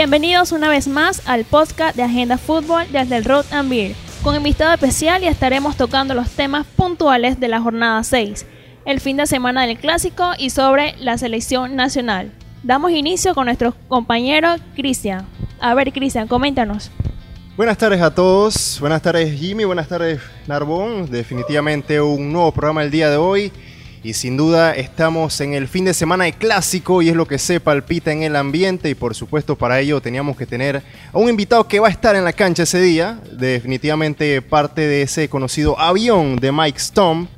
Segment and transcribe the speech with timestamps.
[0.00, 3.94] Bienvenidos una vez más al podcast de Agenda Fútbol desde el Road and Beer.
[4.22, 8.46] Con invitado especial y estaremos tocando los temas puntuales de la jornada 6,
[8.86, 12.32] el fin de semana del clásico y sobre la selección nacional.
[12.62, 15.26] Damos inicio con nuestro compañero Cristian.
[15.60, 16.90] A ver, Cristian, coméntanos.
[17.58, 21.10] Buenas tardes a todos, buenas tardes Jimmy, buenas tardes Narbón.
[21.10, 23.52] Definitivamente un nuevo programa el día de hoy
[24.02, 27.38] y sin duda estamos en el fin de semana de clásico y es lo que
[27.38, 30.82] se palpita en el ambiente y por supuesto para ello teníamos que tener
[31.12, 35.02] a un invitado que va a estar en la cancha ese día, definitivamente parte de
[35.02, 37.28] ese conocido avión de Mike Stone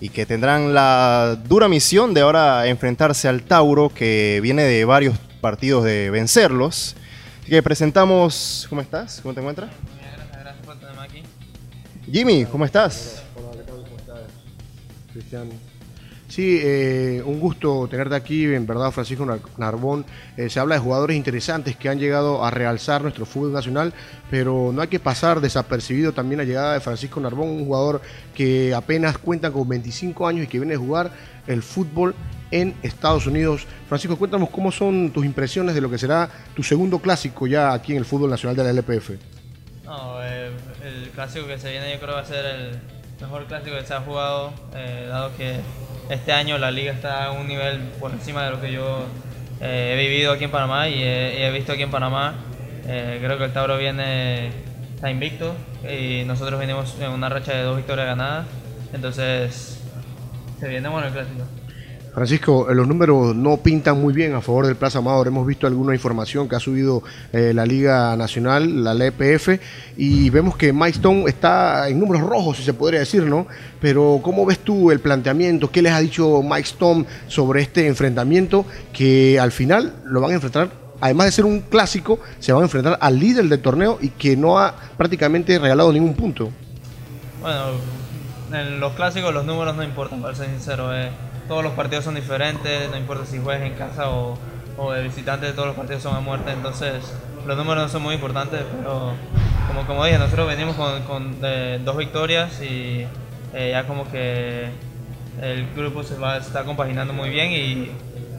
[0.00, 5.16] y que tendrán la dura misión de ahora enfrentarse al Tauro que viene de varios
[5.40, 6.96] partidos de vencerlos.
[7.40, 9.20] Así que presentamos, ¿cómo estás?
[9.22, 9.70] ¿Cómo te encuentras?
[10.00, 11.22] Gracias, gracias por tenerme aquí.
[12.10, 13.22] Jimmy, ¿cómo estás?
[13.36, 13.82] Hola, ¿qué tal?
[13.84, 14.20] ¿Cómo estás?
[15.12, 15.73] Cristian.
[16.34, 19.24] Sí, eh, un gusto tenerte aquí, en verdad, Francisco
[19.56, 20.04] Narbón.
[20.36, 23.92] Eh, se habla de jugadores interesantes que han llegado a realzar nuestro fútbol nacional,
[24.32, 28.00] pero no hay que pasar desapercibido también la llegada de Francisco Narbón, un jugador
[28.34, 31.12] que apenas cuenta con 25 años y que viene a jugar
[31.46, 32.16] el fútbol
[32.50, 33.64] en Estados Unidos.
[33.86, 37.92] Francisco, cuéntanos cómo son tus impresiones de lo que será tu segundo clásico ya aquí
[37.92, 39.10] en el fútbol nacional de la LPF.
[39.84, 40.50] No, eh,
[40.82, 43.94] el clásico que se viene yo creo va a ser el mejor clásico que se
[43.94, 45.60] ha jugado, eh, dado que
[46.10, 49.06] este año la liga está a un nivel por encima de lo que yo
[49.60, 52.34] eh, he vivido aquí en Panamá y he, visto aquí en Panamá.
[52.86, 54.48] Eh, creo que el Tauro viene,
[54.94, 55.54] está invicto
[55.88, 58.46] y nosotros venimos en una racha de dos victorias ganadas,
[58.92, 59.80] entonces
[60.60, 61.44] se viene bueno el clásico.
[62.14, 65.26] Francisco, eh, los números no pintan muy bien a favor del Plaza Amador.
[65.26, 67.02] Hemos visto alguna información que ha subido
[67.32, 69.58] eh, la Liga Nacional, la LPF,
[69.96, 73.48] y vemos que Mike Stone está en números rojos, si se podría decir, ¿no?
[73.80, 75.72] Pero ¿cómo ves tú el planteamiento?
[75.72, 80.34] ¿Qué les ha dicho Mike Stone sobre este enfrentamiento que al final lo van a
[80.34, 80.70] enfrentar?
[81.00, 84.36] Además de ser un clásico, se van a enfrentar al líder del torneo y que
[84.36, 86.48] no ha prácticamente regalado ningún punto.
[87.42, 87.72] Bueno,
[88.52, 90.94] en los clásicos los números no importan, para ser sincero.
[90.96, 91.10] eh.
[91.48, 94.38] Todos los partidos son diferentes, no importa si juegas en casa o,
[94.78, 96.50] o de visitante, todos los partidos son a muerte.
[96.52, 97.12] Entonces,
[97.46, 99.12] los números no son muy importantes, pero
[99.68, 103.06] como, como dije, nosotros venimos con, con, eh, dos victorias y
[103.52, 104.68] eh, ya como que
[105.42, 107.90] el grupo se, va, está compaginando muy bien y,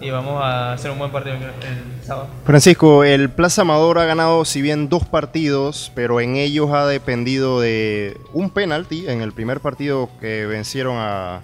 [0.02, 2.28] y vamos a hacer un buen partido el, el sábado.
[2.46, 7.60] Francisco, el Plaza Amador ha ganado si bien dos partidos, pero en ellos ha dependido
[7.60, 11.42] de un penalti en el primer partido que vencieron a...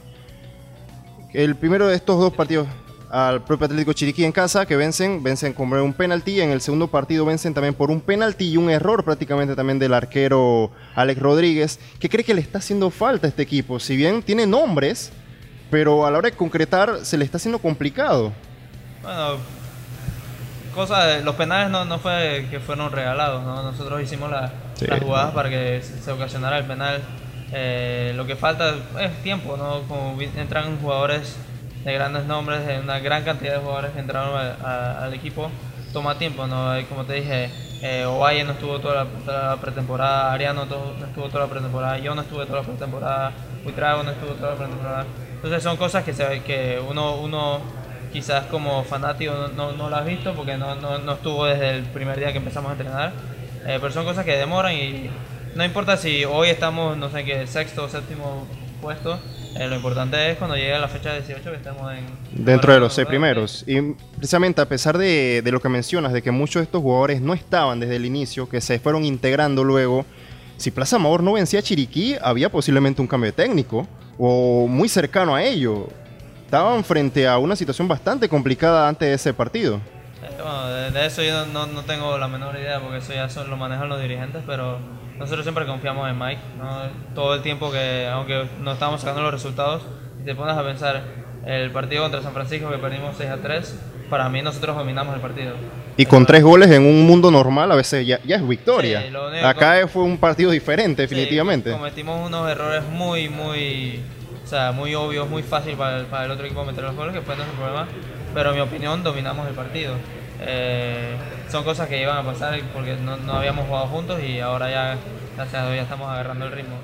[1.33, 2.67] El primero de estos dos partidos
[3.09, 6.87] al propio Atlético Chiriquí en casa, que vencen, vencen con un penalti, en el segundo
[6.87, 11.79] partido vencen también por un penalti y un error prácticamente también del arquero Alex Rodríguez.
[11.99, 13.79] ¿Qué cree que le está haciendo falta a este equipo?
[13.81, 15.11] Si bien tiene nombres,
[15.69, 18.31] pero a la hora de concretar se le está haciendo complicado.
[19.01, 19.35] Bueno,
[20.73, 23.61] cosa de- los penales no, no fue que fueron regalados, ¿no?
[23.61, 24.85] nosotros hicimos la- Sí.
[24.87, 27.01] las jugadas para que se ocasionara el penal.
[27.53, 29.81] Eh, lo que falta es tiempo, ¿no?
[29.87, 31.37] Como entran jugadores
[31.83, 35.49] de grandes nombres, una gran cantidad de jugadores que entraron al equipo,
[35.91, 36.79] toma tiempo, ¿no?
[36.79, 37.49] Y como te dije,
[37.81, 42.21] eh, Ovalle no estuvo toda la, pretemporada, Ariano no estuvo toda la pretemporada, yo no
[42.21, 43.31] estuve toda la pretemporada,
[43.63, 45.05] Buitrago no estuvo toda la pretemporada.
[45.35, 47.59] Entonces son cosas que, se, que uno, uno
[48.13, 51.71] quizás como fanático no, no, no lo has visto porque no, no, no estuvo desde
[51.71, 53.11] el primer día que empezamos a entrenar.
[53.65, 55.09] Eh, pero son cosas que demoran y
[55.55, 58.47] no importa si hoy estamos, no sé qué, sexto o séptimo
[58.81, 59.19] puesto,
[59.55, 62.05] eh, lo importante es cuando llegue la fecha 18 que estemos en...
[62.45, 63.63] Dentro de los seis primeros.
[63.67, 63.79] Y
[64.15, 67.33] precisamente a pesar de, de lo que mencionas, de que muchos de estos jugadores no
[67.33, 70.05] estaban desde el inicio, que se fueron integrando luego,
[70.57, 73.87] si Plaza Amador no vencía a Chiriquí, había posiblemente un cambio de técnico,
[74.17, 75.87] o muy cercano a ello.
[76.45, 79.75] Estaban frente a una situación bastante complicada antes de ese partido.
[80.23, 83.29] Eh, bueno, de, de eso yo no, no tengo la menor idea porque eso ya
[83.29, 84.77] son- lo manejan los dirigentes, pero
[85.21, 86.41] nosotros siempre confiamos en Mike.
[86.57, 86.81] ¿no?
[87.15, 89.83] Todo el tiempo que, aunque no estábamos sacando los resultados,
[90.19, 91.01] si te pones a pensar
[91.45, 93.79] el partido contra San Francisco que perdimos 6 a 3,
[94.09, 95.53] para mí nosotros dominamos el partido.
[95.97, 99.01] Y con tres goles en un mundo normal a veces ya, ya es victoria.
[99.03, 101.71] Sí, lo único- Acá fue un partido diferente, Sí, definitivamente.
[101.71, 104.01] cometimos unos errores muy, muy,
[104.43, 107.13] o sea, muy obvios, muy fácil para el, para el otro equipo meter los goles,
[107.13, 107.87] que fue nuestro problema.
[108.33, 109.93] Pero en mi opinión dominamos el partido.
[110.41, 111.15] Eh,
[111.51, 114.97] son cosas que iban a pasar porque no, no habíamos jugado juntos y ahora ya,
[115.35, 116.75] gracias a Dios, ya estamos agarrando el ritmo.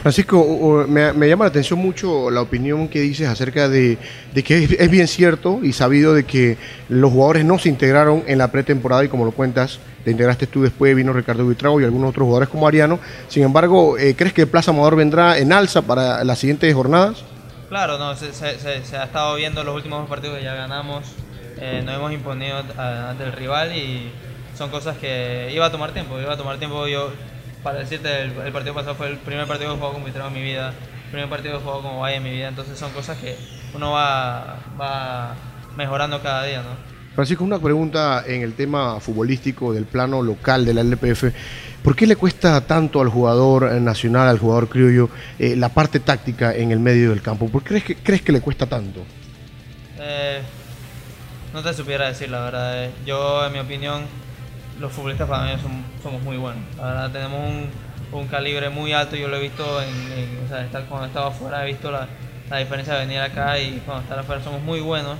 [0.00, 3.98] Francisco, me, me llama la atención mucho la opinión que dices acerca de,
[4.34, 6.58] de que es, es bien cierto y sabido de que
[6.88, 10.62] los jugadores no se integraron en la pretemporada y como lo cuentas, te integraste tú
[10.62, 12.98] después, vino Ricardo Buitrago y algunos otros jugadores como Ariano.
[13.28, 17.22] Sin embargo, eh, ¿crees que Plaza Amador vendrá en alza para las siguientes jornadas?
[17.68, 20.54] Claro, no, se, se- se- se ha estado viendo los últimos dos partidos que ya
[20.54, 21.04] ganamos.
[21.64, 24.10] Eh, nos hemos imponido ante el rival y
[24.56, 27.12] son cosas que iba a tomar tiempo, iba a tomar tiempo yo,
[27.62, 30.34] para decirte, el, partido pasado fue el primer partido que he jugado con Buitrago en
[30.34, 30.74] mi vida,
[31.04, 33.36] el primer partido que he jugado como Valle en mi vida, entonces son cosas que
[33.74, 35.36] uno va, va
[35.76, 36.92] mejorando cada día, ¿no?
[37.14, 41.26] Francisco, una pregunta en el tema futbolístico del plano local de la LPF.
[41.84, 46.54] ¿Por qué le cuesta tanto al jugador nacional, al jugador criollo, eh, la parte táctica
[46.56, 47.48] en el medio del campo?
[47.48, 49.04] ¿Por qué crees que, crees que le cuesta tanto?
[50.00, 50.40] Eh,
[51.52, 52.84] no te supiera decir la verdad.
[52.84, 52.90] Eh.
[53.04, 54.02] Yo, en mi opinión,
[54.80, 55.60] los futbolistas para mí
[56.02, 56.62] somos muy buenos.
[56.78, 57.40] La tenemos
[58.12, 59.16] un, calibre muy alto.
[59.16, 62.08] Yo lo he visto en, o sea, cuando estaba afuera, he visto la,
[62.50, 65.18] la diferencia de venir acá y cuando estar afuera somos muy buenos.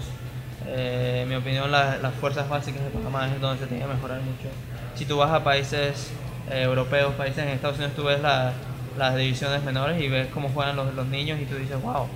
[0.67, 4.21] Eh, en mi opinión, las fuerzas básicas de Panamá es donde se tiene que mejorar
[4.21, 4.49] mucho.
[4.95, 6.13] Si tú vas a países
[6.51, 10.77] eh, europeos, países en Estados Unidos, tú ves las divisiones menores y ves cómo juegan
[10.77, 12.09] los, los niños y tú dices, wow,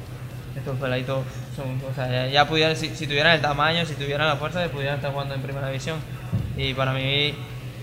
[0.57, 1.25] estos peladitos
[1.55, 5.13] son, o sea, ya, pudieran, si, tuvieran el tamaño, si tuvieran la fuerza, pudieran estar
[5.13, 5.99] jugando en primera división.
[6.57, 7.35] Y para mí,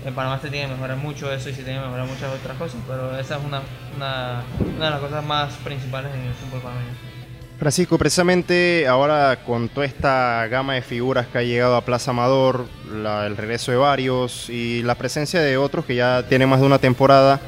[0.04, 2.56] en Panamá se tiene que mejorar mucho eso y se tiene que mejorar muchas otras
[2.58, 3.62] cosas, pero esa es una,
[3.96, 4.42] una,
[4.76, 7.14] una de las cosas más principales en el fútbol panameño.
[7.58, 12.66] Francisco, precisamente ahora con toda esta gama de figuras que ha llegado a Plaza Amador,
[12.92, 16.78] el regreso de varios y la presencia de otros que ya tienen más de una
[16.78, 17.40] temporada,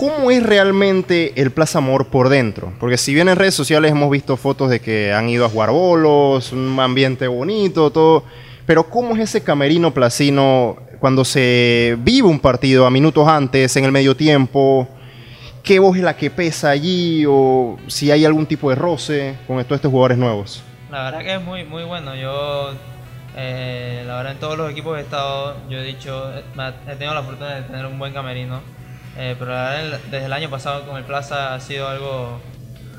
[0.00, 2.72] ¿cómo es realmente el Plaza Amador por dentro?
[2.80, 5.72] Porque si bien en redes sociales hemos visto fotos de que han ido a jugar
[5.72, 8.24] bolos, un ambiente bonito, todo,
[8.64, 13.84] pero ¿cómo es ese camerino placino cuando se vive un partido a minutos antes, en
[13.84, 14.88] el medio tiempo?
[15.62, 19.62] qué voz es la que pesa allí o si hay algún tipo de roce con
[19.64, 20.62] todos estos jugadores nuevos.
[20.90, 22.16] La verdad que es muy, muy bueno.
[22.16, 22.72] Yo,
[23.36, 27.12] eh, la verdad, en todos los equipos que he estado, yo he dicho, he tenido
[27.12, 28.62] la fortuna de tener un buen camerino.
[29.22, 29.54] Eh, pero
[30.10, 32.40] desde el año pasado con el Plaza ha sido algo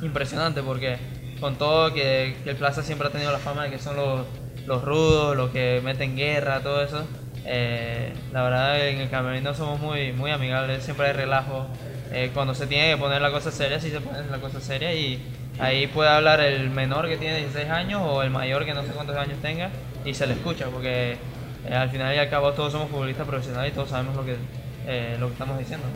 [0.04, 0.98] impresionante porque
[1.40, 4.28] con todo que, el Plaza siempre ha tenido la fama de que son los,
[4.68, 7.08] los rudos, los que meten guerra, todo eso.
[7.44, 11.66] Eh, la verdad en el camerino somos muy, muy amigables, siempre hay relajo.
[12.12, 14.94] Eh, cuando se tiene que poner la cosa seria, sí se pone la cosa seria
[14.94, 15.20] y
[15.58, 18.90] ahí puede hablar el menor que tiene 16 años o el mayor que no sé
[18.90, 19.72] cuántos años tenga
[20.06, 21.18] y se le escucha porque
[21.68, 24.36] eh, al final y al cabo todos somos futbolistas profesionales y todos sabemos lo que,
[25.20, 25.88] lo que estamos diciendo.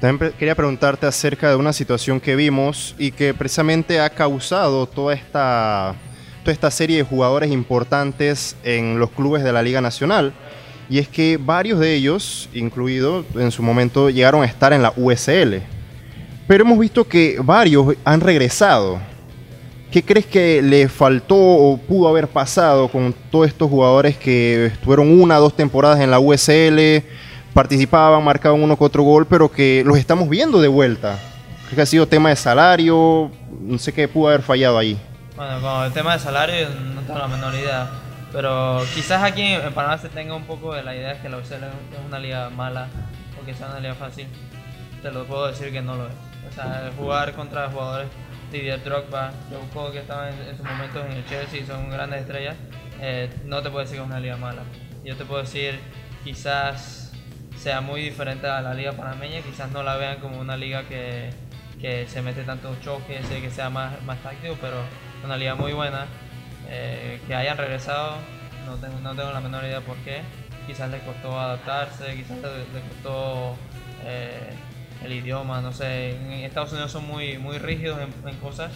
[0.00, 5.14] También quería preguntarte acerca de una situación que vimos y que precisamente ha causado toda
[5.14, 5.94] esta,
[6.42, 10.32] toda esta serie de jugadores importantes en los clubes de la Liga Nacional
[10.90, 14.92] y es que varios de ellos, incluido en su momento, llegaron a estar en la
[14.96, 15.60] USL.
[16.46, 18.98] Pero hemos visto que varios han regresado.
[19.90, 25.20] ¿Qué crees que le faltó o pudo haber pasado con todos estos jugadores que estuvieron
[25.20, 27.02] una o dos temporadas en la USL,
[27.54, 31.18] participaban, marcaban uno que otro gol, pero que los estamos viendo de vuelta?
[31.64, 33.30] ¿Crees que ha sido tema de salario?
[33.60, 34.98] No sé qué pudo haber fallado ahí.
[35.36, 37.88] Bueno, con el tema de salario no tengo la menor idea
[38.32, 41.38] pero quizás aquí en Panamá se tenga un poco de la idea de que la
[41.38, 42.88] UCL es una liga mala
[43.40, 44.26] o que sea una liga fácil.
[45.02, 46.14] Te lo puedo decir que no lo es.
[46.48, 48.08] O sea, jugar contra jugadores
[48.52, 49.32] Didier Drogba,
[49.72, 52.56] Joe que estaban en, sus momentos en el Chelsea son grandes estrellas,
[53.00, 54.62] eh, no te puedo decir que es una liga mala.
[55.04, 55.78] Yo te puedo decir,
[56.24, 57.07] quizás
[57.58, 61.30] sea muy diferente a la liga panameña, quizás no la vean como una liga que,
[61.80, 64.76] que se mete tantos choques, que sea más, más táctico, pero
[65.24, 66.06] una liga muy buena
[66.68, 68.16] eh, que hayan regresado,
[68.66, 70.20] no tengo, no tengo la menor idea por qué.
[70.66, 73.56] Quizás les costó adaptarse, quizás les, costó
[74.04, 74.50] eh,
[75.02, 76.10] el idioma, no sé.
[76.10, 78.70] En Estados Unidos son muy, muy rígidos en, cosas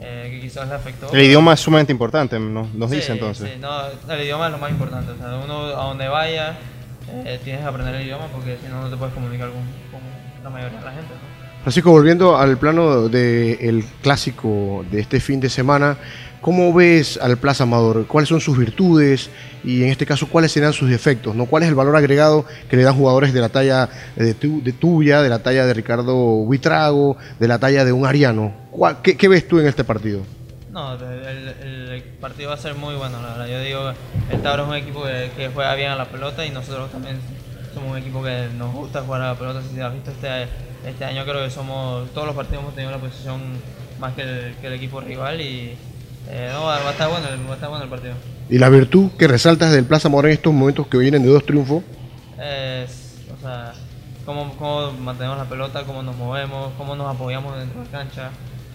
[0.00, 1.12] eh, que quizás les afectó.
[1.12, 3.52] El idioma es sumamente importante, nos, nos dice entonces.
[3.52, 5.12] Sí, no, el idioma es lo más importante.
[5.12, 6.56] O sea, uno a donde vaya
[7.42, 9.60] tienes que aprender el idioma porque si no, no te puedes comunicar con,
[10.42, 11.14] la mayoría de la gente.
[11.62, 15.96] Francisco, volviendo al plano del clásico de este fin de semana,
[16.40, 18.06] ¿Cómo ves al Plaza Amador?
[18.06, 19.28] ¿Cuáles son sus virtudes
[19.64, 21.34] y en este caso cuáles serán sus defectos?
[21.34, 21.46] ¿no?
[21.46, 25.28] ¿Cuál es el valor agregado que le dan jugadores de la talla de, tuya, de
[25.28, 28.52] la talla de Ricardo Huitrago, de la talla de un Ariano?
[29.02, 30.22] Qué, ves tú en este partido?
[30.78, 33.48] No, el, partido va a ser muy bueno, la verdad.
[33.48, 33.92] Yo digo,
[34.30, 37.18] el Tauro es un equipo que, juega bien a la pelota y nosotros también
[37.74, 39.60] somos un equipo que nos gusta jugar a la pelota.
[39.60, 40.46] Si te has visto este,
[40.86, 43.40] este año, creo que somos todos los partidos hemos tenido la posición
[43.98, 45.76] más que el, que el equipo rival y
[46.30, 48.14] eh, no, va a, estar bueno, va a estar bueno el partido.
[48.48, 51.44] ¿Y la virtud que resaltas del Plaza Moreno en estos momentos que vienen de dos
[51.44, 51.82] triunfos?
[52.40, 53.72] Es, o sea,
[54.24, 58.30] cómo, cómo mantenemos la pelota, cómo nos movemos, cómo nos apoyamos dentro de la cancha.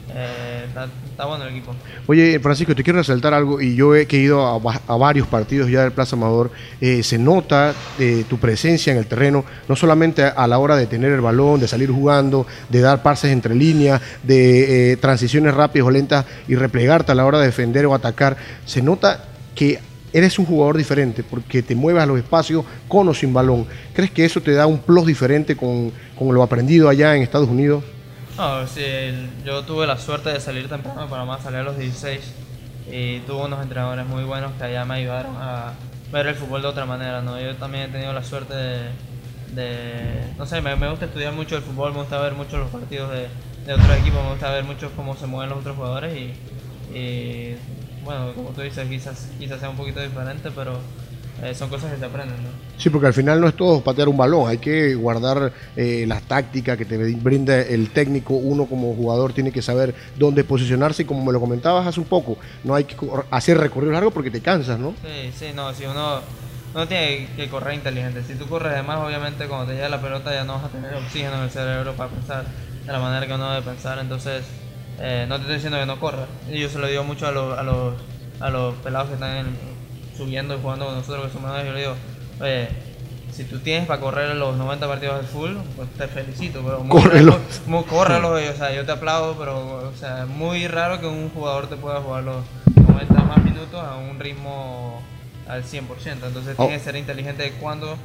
[0.10, 1.74] Eh, está, bueno el equipo.
[2.08, 5.92] Oye, Francisco, te quiero resaltar algo y yo he ido a, varios partidos ya del
[5.92, 6.52] Plaza Amador.
[6.82, 10.88] Eh, se nota eh, tu presencia en el terreno, no solamente a, la hora de
[10.88, 15.92] tener el balón, de salir jugando, de dar pases entre líneas, de transiciones rápidas o
[15.92, 18.38] lentas y replegarte a la hora de defender o atacar.
[18.66, 19.80] Se nota que
[20.12, 23.66] eres un jugador diferente porque te mueves a los espacios con o sin balón.
[23.94, 27.84] ¿Crees que eso te da un plus diferente con lo aprendido allá en Estados Unidos?
[28.36, 28.82] No, sí,
[29.44, 32.36] yo tuve la suerte de salir temprano de Panamá, salí a los 16
[32.86, 36.68] y tuve unos entrenadores muy buenos que allá me ayudaron a ver el fútbol de
[36.68, 37.40] otra manera, ¿no?
[37.40, 38.54] Yo también he tenido la suerte
[39.46, 42.72] de, no sé, me, me gusta estudiar mucho el fútbol, me gusta ver mucho los
[42.72, 43.30] partidos de,
[43.66, 46.44] de otros equipos, me gusta ver mucho cómo se mueven los otros jugadores y,
[46.90, 47.56] y,
[48.02, 50.90] bueno, como tú dices, quizás, quizás sea un poquito diferente, pero
[51.42, 52.50] eh, son cosas que se aprenden, ¿no?
[52.78, 56.22] Sí, porque al final no es todo patear un balón, hay que guardar eh, las
[56.24, 58.34] tácticas que te brinda el técnico.
[58.36, 62.06] Uno como jugador tiene que saber dónde posicionarse y como me lo comentabas hace un
[62.08, 62.96] poco, no hay que
[63.32, 64.94] hacer recorridos largos porque te cansas, ¿no?
[65.04, 66.20] Sí, sí, no, si uno,
[66.74, 68.24] uno tiene que correr inteligente.
[68.28, 70.70] Si tú corres de más, obviamente cuando te llega la pelota ya no vas a
[70.70, 72.46] tener oxígeno en el cerebro para pensar
[72.86, 73.98] de la manera que uno debe pensar.
[74.00, 74.44] Entonces,
[75.00, 76.28] eh, no te estoy diciendo que no corras.
[76.52, 77.94] Y yo se lo digo mucho a los, a los,
[78.40, 79.73] a los pelados que están en-
[80.18, 81.68] subiendo y jugando con nosotros, que somos nuevos.
[81.68, 81.96] Yo le digo,
[82.42, 82.68] oye,
[83.32, 86.90] si tú tienes para correr los 90 partidos de full, pues te felicito, pero muy
[87.02, 87.32] Córrelo.
[87.32, 91.08] raro- muy- córrelo, o sea, yo te aplaudo, pero o sea, es muy raro que
[91.08, 92.44] un jugador te pueda jugar los
[92.88, 95.02] 90 más minutos a un ritmo
[95.48, 96.28] al 100%.
[96.28, 96.64] Entonces Oh.
[96.66, 97.98] tienes que ser inteligente de cuándo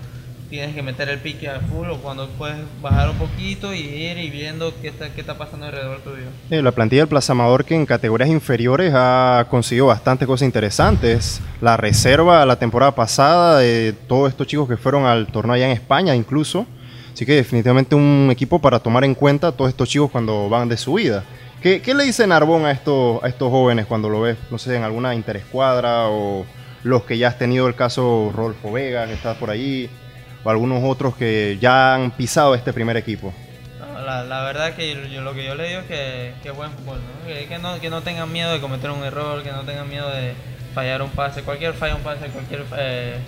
[0.48, 4.18] tienes que meter el pique al full o cuando puedes bajar un poquito y ir
[4.18, 6.26] y viendo qué está, qué está pasando alrededor tuyo.
[6.50, 11.40] Eh, La plantilla del Plaza Amador que en categorías inferiores ha conseguido bastantes cosas interesantes.
[11.60, 15.72] La reserva la temporada pasada de todos estos chicos que fueron al torneo allá en
[15.72, 16.66] España incluso.
[17.12, 20.68] Así que definitivamente un equipo para tomar en cuenta a todos estos chicos cuando van
[20.68, 21.24] de subida.
[21.60, 24.76] ¿Qué, qué le dice Narbón a estos, a estos jóvenes cuando lo ves, no sé,
[24.76, 26.46] en alguna interescuadra o
[26.84, 29.90] los que ya has tenido el caso Rolfo Vega, que está por allí,
[30.44, 33.32] o algunos otros que ya han pisado este primer equipo?
[34.04, 37.26] La, la verdad que lo que yo le digo es que, que buen fútbol, ¿no?
[37.26, 40.32] Que, no, que no tengan miedo de cometer un error, que no tengan miedo de
[40.74, 43.18] fallar un pase, cualquier falla un pase, cualquier eh,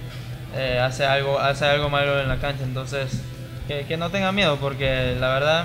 [0.56, 3.22] eh, hace algo hace algo malo en la cancha, entonces
[3.68, 5.64] que, no tengan miedo porque la verdad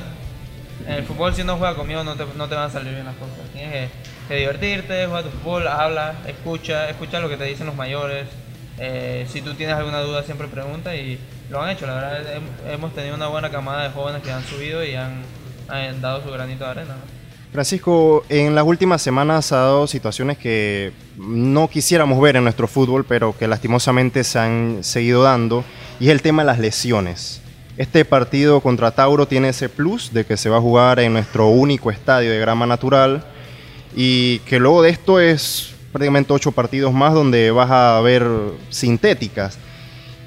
[0.85, 3.05] en el fútbol si no juegas conmigo no te, no te van a salir bien
[3.05, 3.89] las cosas, tienes que,
[4.27, 8.27] que divertirte, juega tu fútbol, habla, escucha, escucha lo que te dicen los mayores,
[8.79, 12.73] eh, si tú tienes alguna duda siempre pregunta y lo han hecho, la verdad hem-
[12.73, 15.21] hemos tenido una buena camada de jóvenes que han subido y han,
[15.67, 16.95] han dado su granito de arena.
[17.53, 23.05] Francisco, en las últimas semanas ha dado situaciones que no quisiéramos ver en nuestro fútbol,
[23.05, 25.63] pero que lastimosamente se han seguido dando,
[25.99, 27.41] y es el tema de las lesiones.
[27.77, 31.47] Este partido contra Tauro tiene ese plus de que se va a jugar en nuestro
[31.47, 33.23] único estadio de grama natural,
[33.95, 38.27] y que luego de esto es prácticamente ocho partidos más donde vas a ver
[38.69, 39.57] sintéticas.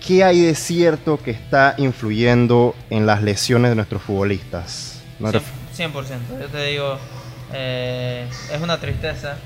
[0.07, 5.03] ¿Qué hay de cierto que está influyendo en las lesiones de nuestros futbolistas?
[5.19, 5.43] Me ref-
[5.77, 6.41] 100%.
[6.41, 6.97] Yo te digo,
[7.53, 9.37] eh, es una tristeza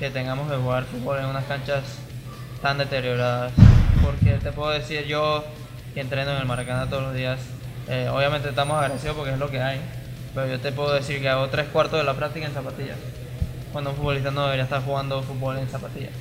[0.00, 1.84] que tengamos que jugar fútbol en unas canchas
[2.60, 3.52] tan deterioradas.
[4.02, 5.44] Porque te puedo decir, yo
[5.94, 7.38] que entreno en el Maracaná todos los días,
[7.88, 9.78] eh, obviamente estamos agradecidos porque es lo que hay.
[10.34, 12.96] Pero yo te puedo decir que hago tres cuartos de la práctica en zapatillas.
[13.74, 16.12] Cuando un futbolista no debería estar jugando fútbol en zapatillas.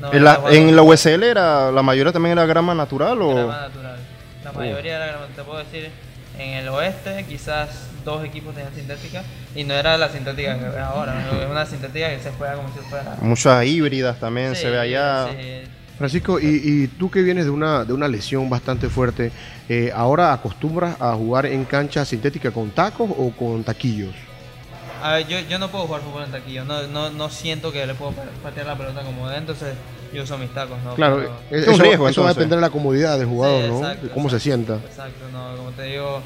[0.00, 3.34] No ¿En la, en la USL era, la mayoría también era grama natural o...?
[3.34, 3.96] grama natural.
[4.44, 5.90] La mayoría era grama, te puedo decir,
[6.38, 7.68] en el oeste quizás
[8.04, 9.22] dos equipos tenían sintética
[9.54, 11.40] y no era la sintética que ves ahora, ¿no?
[11.40, 13.16] es una sintética que se juega como si fuera...
[13.20, 15.28] Muchas híbridas también Sí, se ve allá.
[15.30, 15.62] sí.
[15.98, 19.32] Francisco, y, y tú que vienes de una, de una lesión bastante fuerte,
[19.68, 24.14] eh, ¿ahora acostumbras a jugar en cancha sintética con tacos o con taquillos?
[25.02, 27.86] A ver, yo, yo no puedo jugar fútbol en taquillo, no, no, no siento que
[27.86, 29.74] le puedo pa- patear la pelota como de, entonces
[30.12, 30.94] yo uso mis tacos, ¿no?
[30.94, 31.16] Claro,
[31.48, 33.68] Pero- Es un eso, riesgo, eso va a depender de la comodidad del jugador, Sí,
[33.68, 33.78] ¿no?
[33.78, 34.74] exacto, De cómo se sienta.
[34.84, 36.20] Exacto, no, como te digo,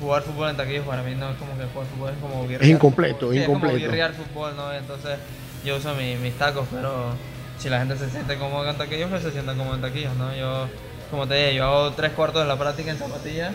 [0.00, 2.68] jugar fútbol en taquillos para mí no es como que jugar fútbol, es como Es
[2.68, 3.34] incompleto, fútbol.
[3.34, 3.76] Sí, incompleto.
[3.76, 4.72] Es como guerrear fútbol, ¿no?
[4.72, 5.18] Entonces
[5.64, 7.14] yo uso mi- mis tacos, pero
[7.58, 10.34] si la gente se siente cómoda en taquillos, pues se sientan cómodos en taquillos, ¿no?
[10.36, 10.66] Yo,
[11.10, 13.52] como te dije, yo hago tres cuartos de la práctica en zapatillas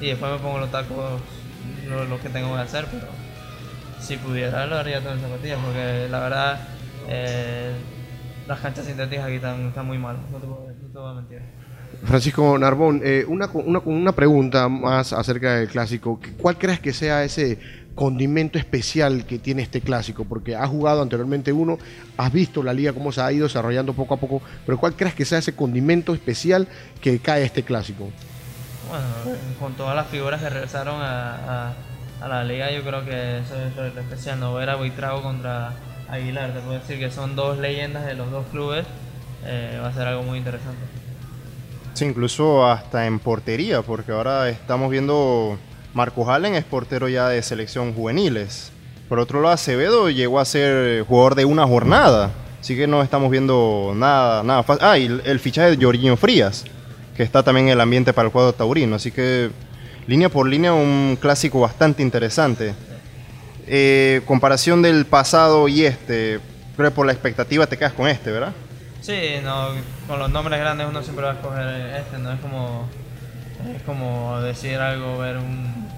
[0.00, 1.20] y después me pongo los tacos,
[1.88, 3.06] lo, lo que tengo que hacer, pero
[4.06, 6.60] si pudiera lo haría todo en zapatillas, porque la verdad
[7.08, 7.72] eh,
[8.46, 11.14] las canchas sintéticas aquí están, están muy mal, no te, puedo- no te voy a
[11.14, 11.40] mentir.
[12.04, 16.20] Francisco Narbón, eh, una, una, una pregunta más acerca del clásico.
[16.40, 17.58] ¿Cuál crees que sea ese
[17.94, 20.24] condimento especial que tiene este clásico?
[20.24, 21.78] Porque has jugado anteriormente uno,
[22.18, 25.14] has visto la liga cómo se ha ido desarrollando poco a poco, pero ¿cuál crees
[25.14, 26.68] que sea ese condimento especial
[27.00, 28.10] que cae este clásico?
[28.88, 29.04] Bueno,
[29.58, 31.74] con todas las figuras que regresaron a, a-
[32.20, 34.40] a la liga, yo creo que eso es lo especial.
[34.40, 35.72] No ver a Buitrago contra
[36.08, 38.86] Aguilar, te puedo decir que son dos leyendas de los dos clubes,
[39.44, 40.80] eh, va a ser algo muy interesante.
[41.94, 45.58] Sí, incluso hasta en portería, porque ahora estamos viendo
[45.94, 48.70] Marcos Allen es portero ya de selección juveniles.
[49.08, 52.32] Por otro lado, Acevedo llegó a ser jugador de una jornada.
[52.60, 54.84] Así que no estamos viendo nada, nada fácil.
[54.84, 56.64] Ah, y el fichaje de Jorginho Frías,
[57.16, 58.96] que está también en el ambiente para el cuadro taurino.
[58.96, 59.50] Así que
[60.06, 62.74] línea por línea un clásico bastante interesante.
[63.66, 66.40] Eh, comparación del pasado y este,
[66.76, 68.52] creo que por la expectativa te quedas con este, ¿verdad?
[69.00, 69.68] Sí, no,
[70.06, 72.88] con los nombres grandes uno siempre va a escoger este, no es como
[73.74, 75.88] es como decir algo, ver un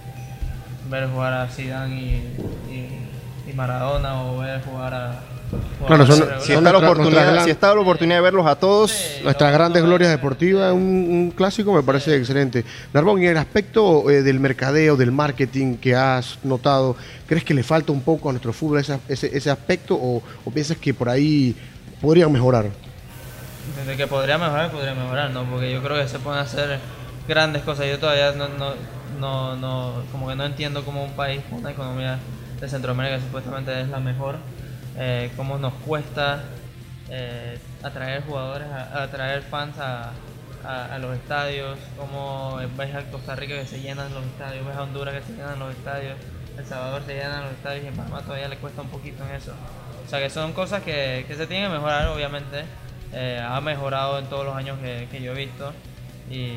[0.90, 2.36] ver jugar a Zidane y,
[2.70, 7.44] y, y Maradona o ver jugar a Son- jugadores Si son está, la oportunidad, gran-
[7.44, 9.22] si está la oportunidad de verlos a todos, Sí.
[9.24, 12.64] Nuestras grandes glorias deportivas, un, un clásico me parece excelente.
[12.92, 17.54] Narbón, y en el aspecto eh, del mercadeo, del marketing que has notado, ¿crees que
[17.54, 20.92] le falta un poco a nuestro fútbol ese, ese, ese aspecto o, o piensas que
[20.92, 21.56] por ahí
[22.02, 22.66] podrían mejorar?
[23.86, 25.44] De que podría mejorar, podría mejorar, ¿no?
[25.44, 26.78] Porque yo creo que se pueden hacer
[27.26, 27.86] grandes cosas.
[27.86, 28.74] Yo todavía no, no,
[29.20, 32.18] no, no como que no entiendo cómo un país una economía
[32.60, 34.36] de Centroamérica supuestamente es la mejor,
[34.98, 36.42] eh, cómo nos cuesta
[37.08, 40.12] eh, atraer jugadores, atraer fans a,
[41.00, 45.14] los estadios, cómo ves a Costa Rica que se llenan los estadios, ves a Honduras
[45.14, 46.18] que se llenan los estadios,
[46.58, 49.36] El Salvador se llenan los estadios y en Panamá todavía le cuesta un poquito en
[49.36, 49.52] eso.
[50.04, 52.64] O sea que son cosas que, se tienen que mejorar, obviamente.
[53.12, 55.72] Eh, ha mejorado en todos los años que, yo he visto.
[56.28, 56.56] Y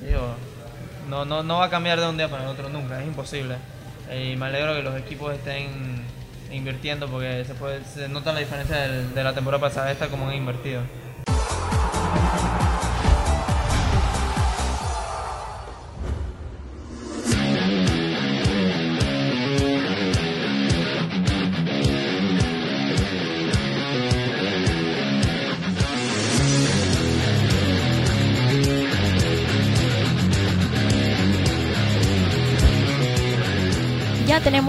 [0.00, 0.34] digo,
[1.08, 3.56] no va a cambiar de un día para el otro nunca, es imposible.
[4.08, 6.04] Eh, y me alegro que los equipos estén
[6.54, 10.28] invirtiendo porque se, puede, se nota la diferencia del- de la temporada pasada esta como
[10.28, 10.82] han invertido.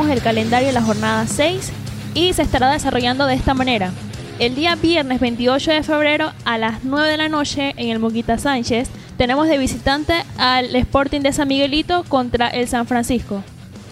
[0.03, 1.71] El calendario de la jornada 6
[2.13, 3.91] y se estará desarrollando de esta manera.
[4.39, 8.37] El día viernes 28 de febrero a las 9 de la noche en el Moquita
[8.37, 13.41] Sánchez tenemos de visitante al Sporting de San Miguelito contra el San Francisco.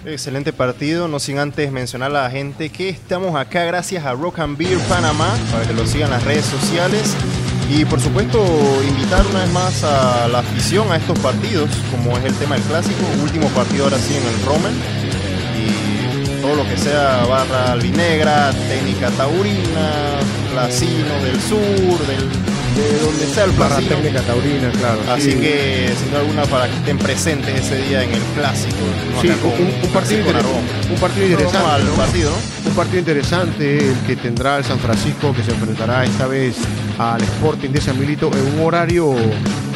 [0.06, 4.40] Excelente partido, no sin antes mencionar a la gente que estamos acá gracias a Rock
[4.40, 7.16] and Beer Panamá, para que lo sigan las redes sociales.
[7.70, 8.44] Y por supuesto,
[8.86, 12.64] invitar una vez más a la afición a estos partidos, como es el tema del
[12.66, 15.03] clásico, último partido ahora sí en el Rommel.
[15.58, 20.20] Y todo lo que sea barra albinegra, técnica taurina,
[20.52, 22.30] Placino del sur, del,
[22.76, 23.96] de donde sea el Barra Placino.
[23.96, 25.00] técnica taurina, claro.
[25.12, 25.38] Así sí.
[25.40, 28.76] que, sin duda alguna, para que estén presentes ese día en el clásico.
[29.16, 29.22] ¿no?
[29.22, 30.26] Sí, Acá con un, un partido.
[30.92, 31.68] Un partido interesante.
[31.70, 31.94] al ¿no?
[31.94, 32.70] partido, ¿no?
[32.70, 36.56] Un partido interesante el que tendrá el San Francisco que se enfrentará esta vez
[37.00, 39.16] al Sporting de San Milito en un horario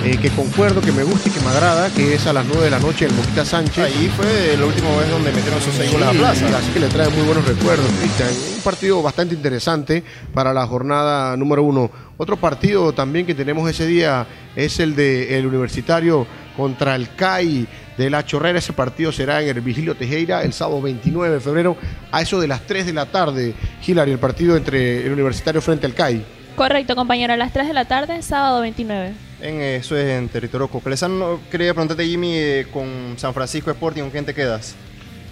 [0.03, 2.65] eh, que concuerdo, que me gusta y que me agrada, que es a las 9
[2.65, 3.85] de la noche en Moquita Sánchez.
[3.85, 6.57] Ahí fue la última vez donde metieron sus seis goles a Sí, plaza.
[6.57, 8.29] Así que le trae muy buenos recuerdos, Cristian.
[8.57, 11.91] Un partido bastante interesante para la jornada número uno.
[12.17, 17.67] Otro partido también que tenemos ese día es el de el Universitario contra el CAI
[17.97, 18.59] de la Chorrera.
[18.59, 21.77] Ese partido será en el Vigilio Tejera el sábado 29 de febrero
[22.11, 23.53] a eso de las 3 de la tarde.
[23.85, 26.23] Hilary, el partido entre el Universitario frente al CAI.
[26.55, 29.26] Correcto, compañero, a las 3 de la tarde, sábado 29.
[29.41, 31.39] En, eso es en territorio coclesano.
[31.51, 34.75] Quería preguntarte, Jimmy, eh, con San Francisco Sporting, ¿con quién te quedas?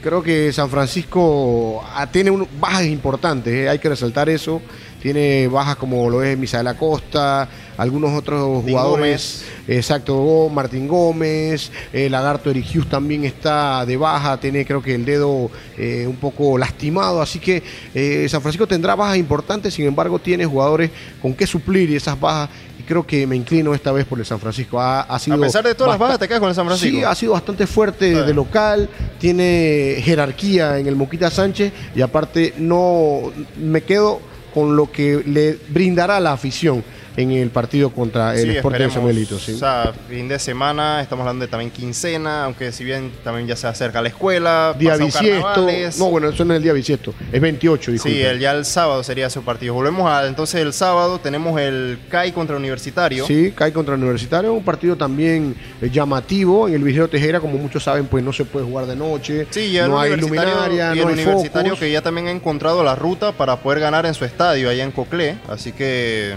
[0.03, 4.61] Creo que San Francisco ah, tiene un- bajas importantes, eh, hay que resaltar eso.
[5.01, 9.45] Tiene bajas como lo es Misael Acosta, algunos otros jugadores.
[9.67, 15.05] Exacto, Martín Gómez, eh, Lagarto Eric Hughes también está de baja, tiene creo que el
[15.05, 17.61] dedo eh, un poco lastimado, así que
[17.93, 20.89] eh, San Francisco tendrá bajas importantes, sin embargo tiene jugadores
[21.21, 24.39] con que suplir esas bajas y creo que me inclino esta vez por el San
[24.39, 24.79] Francisco.
[24.79, 26.97] Ha, ha sido A pesar de todas las bajas, te quedas con el San Francisco.
[26.97, 32.53] Sí, ha sido bastante fuerte de local, tiene jerarquía en el Moquita Sánchez y aparte
[32.57, 34.19] no me quedo
[34.53, 36.83] con lo que le brindará la afición
[37.17, 38.89] en el partido contra el Sí, Sporting.
[38.89, 39.39] Samuelito.
[39.39, 39.53] Sí.
[39.53, 43.55] O sea, fin de semana, estamos hablando de también quincena, aunque si bien también ya
[43.55, 45.67] se acerca la escuela, Día bisiesto.
[45.97, 48.17] No, bueno, eso no es el día bisiesto, es 28, disculpe.
[48.17, 49.73] Sí, el, ya el sábado sería su partido.
[49.73, 53.25] Volvemos a entonces el sábado, tenemos el CAI contra Universitario.
[53.25, 56.67] Sí, cae contra Universitario, un partido también eh, llamativo.
[56.67, 59.47] En el Vigilio Tejera, como muchos saben, pues no se puede jugar de noche.
[59.49, 62.83] Sí, ya no hay luminaria, y no el hay universitario que ya también ha encontrado
[62.83, 66.35] la ruta para poder ganar en su estadio allá en Coclé, así que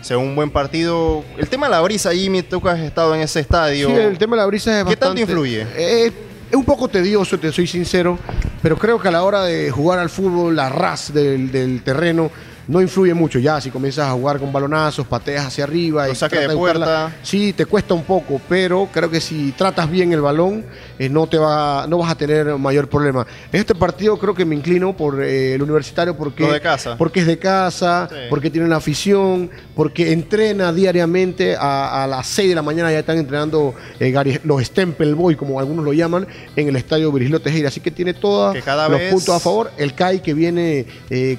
[0.00, 1.24] sea un buen partido.
[1.36, 3.88] El tema de la brisa, Jimmy, tú que has estado en ese estadio.
[3.88, 5.66] Sí, el tema de la brisa es ¿Qué tanto influye?
[5.76, 6.12] Eh,
[6.50, 8.18] es un poco tedioso, te soy sincero,
[8.62, 12.30] pero creo que a la hora de jugar al fútbol, la ras del, del terreno,
[12.68, 13.38] no influye mucho.
[13.38, 17.16] Ya si comienzas a jugar con balonazos, pateas hacia arriba Lo y saque de puerta.
[17.22, 20.64] sí, te cuesta un poco, pero creo que si tratas bien el balón,
[20.98, 23.26] eh, no, te va, no vas a tener mayor problema.
[23.52, 26.96] En este partido creo que me inclino por eh, el universitario porque, Lo de casa.
[26.96, 28.16] porque es de casa, Sí.
[28.30, 32.98] porque tiene una afición, porque entrena diariamente a, a las 6 de la mañana, ya
[33.00, 37.40] están entrenando eh, Gary- los Stempel Boy, como algunos lo llaman, en el estadio Virgilio
[37.40, 37.68] Tejera.
[37.68, 39.70] Así que tiene todos los vez- puntos a favor.
[39.78, 40.86] El CAI que viene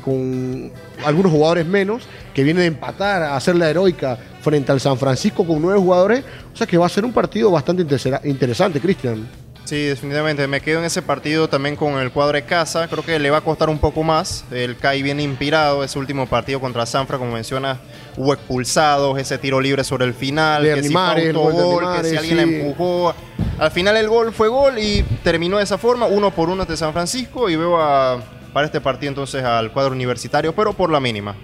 [0.03, 0.71] con
[1.05, 5.45] algunos jugadores menos, que viene de empatar, a hacer la heroica frente al San Francisco
[5.45, 6.23] con nueve jugadores.
[6.53, 7.85] O sea que va a ser un partido bastante
[8.23, 9.27] interesante, Cristian.
[9.69, 10.47] Sí, definitivamente.
[10.47, 12.87] Me quedo en ese partido también con el cuadro de casa.
[12.87, 14.43] Creo que le va a costar un poco más.
[14.49, 15.83] El CAI viene inspirado.
[15.83, 17.77] Ese último partido contra Sanfra, como mencionas,
[18.17, 22.23] hubo expulsados, ese tiro libre sobre el final, De que si gol que si alguien
[22.23, 22.35] sí.
[22.35, 23.13] la empujó.
[23.59, 26.75] Al final el gol fue gol y terminó de esa forma, uno por uno de
[26.75, 27.47] San Francisco.
[27.47, 28.19] Y veo a,
[28.53, 31.35] para este partido entonces al cuadro universitario, pero por la mínima.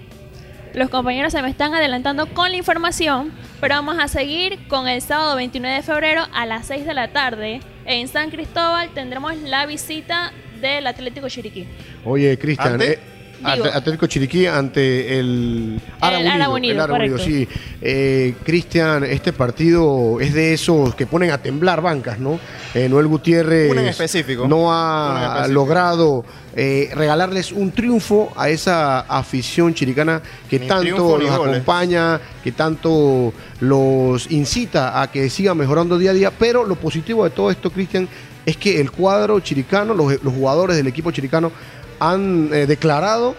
[0.74, 5.00] Los compañeros se me están adelantando con la información, pero vamos a seguir con el
[5.00, 7.60] sábado 29 de febrero a las 6 de la tarde.
[7.86, 11.66] En San Cristóbal tendremos la visita del Atlético Chiriquí.
[12.04, 12.92] Oye, Cristian, ¿Ante?
[12.94, 12.98] eh,
[13.38, 13.66] Digo.
[13.66, 16.82] Atlético Chiriquí ante el Árabe Unido.
[16.82, 17.48] Árabe Unido, el sí.
[17.80, 22.40] Eh, Cristian, este partido es de esos que ponen a temblar bancas, ¿no?
[22.74, 24.48] Eh, Noel Gutiérrez Uno en específico.
[24.48, 25.54] no en ha específico.
[25.54, 32.52] logrado eh, regalarles un triunfo a esa afición chiricana que Ni tanto los acompaña, que
[32.52, 36.30] tanto los incita a que sigan mejorando día a día.
[36.30, 38.08] Pero lo positivo de todo esto, Cristian,
[38.46, 41.52] es que el cuadro chiricano, los, los jugadores del equipo chiricano
[41.98, 43.34] han eh, declarado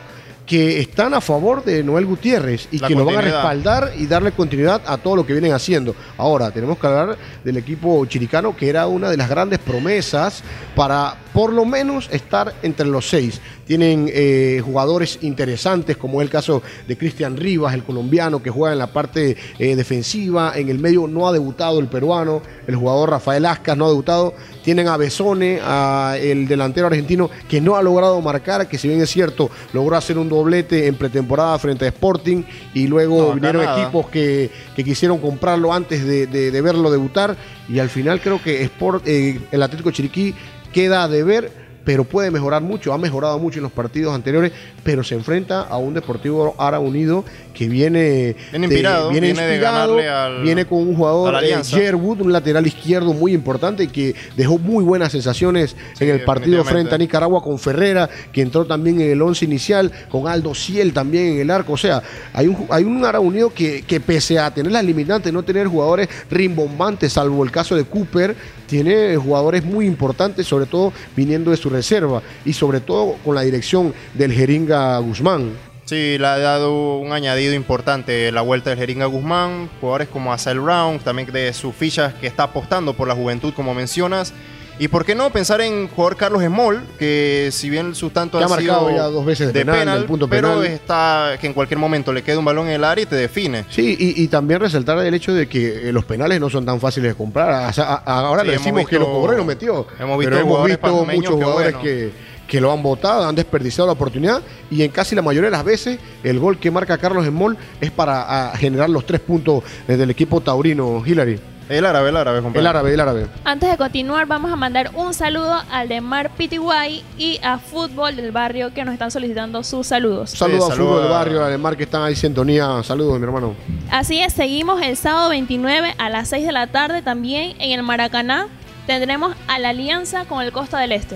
[0.47, 4.07] que están a favor de Noel Gutiérrez y La que lo van a respaldar y
[4.07, 5.93] darle continuidad a todo lo que vienen haciendo.
[6.17, 10.41] Ahora, tenemos que hablar del equipo chiricano, que era una de las grandes promesas
[10.73, 13.41] para por lo menos estar entre los seis.
[13.67, 18.71] Tienen eh, jugadores interesantes, como es el caso de Cristian Rivas, el colombiano, que juega
[18.71, 20.53] en la parte eh, defensiva.
[20.55, 24.33] En el medio no ha debutado el peruano, el jugador Rafael Ascas no ha debutado.
[24.63, 29.01] Tienen a Besone, a el delantero argentino, que no ha logrado marcar, que si bien
[29.01, 33.63] es cierto, logró hacer un doblete en pretemporada frente a Sporting y luego No, vinieron
[33.65, 33.81] nada.
[33.81, 37.35] equipos que, que quisieron comprarlo antes de, de- de verlo debutar
[37.69, 40.33] y al final creo que Sport, eh, el Atlético Chiriquí
[40.71, 44.51] queda a deber pero puede mejorar mucho, ha mejorado mucho en los partidos anteriores,
[44.83, 47.23] pero se enfrenta a un Deportivo Ara Unido
[47.53, 51.63] que viene, Viene inspirado, viene de inspirado, ganarle al- viene con un jugador, la eh.
[51.63, 56.93] Sherwood, un lateral izquierdo muy importante que dejó muy buenas sensaciones en el partido frente
[56.93, 61.35] a Nicaragua con Ferrera, que entró también en el once inicial, con Aldo Ciel también
[61.35, 61.71] en el arco.
[61.71, 65.31] O sea, hay un, hay un Ara Unido que, que pese a tener las limitantes,
[65.31, 68.35] no tener jugadores rimbombantes, salvo el caso de Cooper,
[68.67, 73.41] tiene jugadores muy importantes, sobre todo viniendo de su reserva y sobre todo con la
[73.41, 75.51] dirección del Jeringa Guzmán.
[75.85, 80.59] Sí, le ha dado un añadido importante la vuelta del Jeringa Guzmán, jugadores como Asael
[80.59, 84.33] Brown, también de sus fichas que está apostando por la juventud, como mencionas.
[84.79, 88.43] Y por qué no pensar en jugador Carlos Small, que si bien su tanto Que
[88.43, 90.65] ha ha marcado sido ya dos veces de penal, punto pero penal.
[90.67, 93.65] está que en cualquier momento le queda un balón en el área y te define.
[93.69, 96.79] Sí, y, y también resaltar el hecho de que eh, los penales no son tan
[96.79, 97.69] fáciles de comprar.
[97.69, 99.87] O sea, ahora Sí, le decimos que lo cobró y lo metió.
[99.99, 101.81] hemos visto pero hemos visto muchos que, jugadores bueno.
[101.81, 102.11] que,
[102.47, 105.65] que lo han votado, han desperdiciado la oportunidad y en casi la mayoría de las
[105.65, 110.11] veces el gol que marca Carlos Small es para generar los tres puntos eh, del
[110.11, 111.39] equipo taurino Hillary.
[111.69, 112.59] El árabe, el árabe, compadre.
[112.61, 113.27] El árabe, el árabe.
[113.43, 118.15] Antes de continuar, vamos a mandar un saludo al de Mar Pitiguay y a Fútbol
[118.15, 120.29] del Barrio que nos están solicitando sus saludos.
[120.29, 122.81] Saludos a saludo Fútbol del Barrio, además que están ahí en sintonía.
[122.83, 123.53] Saludos, mi hermano.
[123.91, 127.83] Así es, seguimos el sábado 29 a las 6 de la tarde también en el
[127.83, 128.47] Maracaná.
[128.85, 131.15] Tendremos a la alianza con el Costa del Este.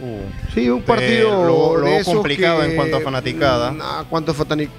[0.00, 0.52] Uh.
[0.52, 3.68] Sí, un partido lo- lo de esos complicado que, en cuanto a fanaticada.
[3.80, 4.34] A cuanto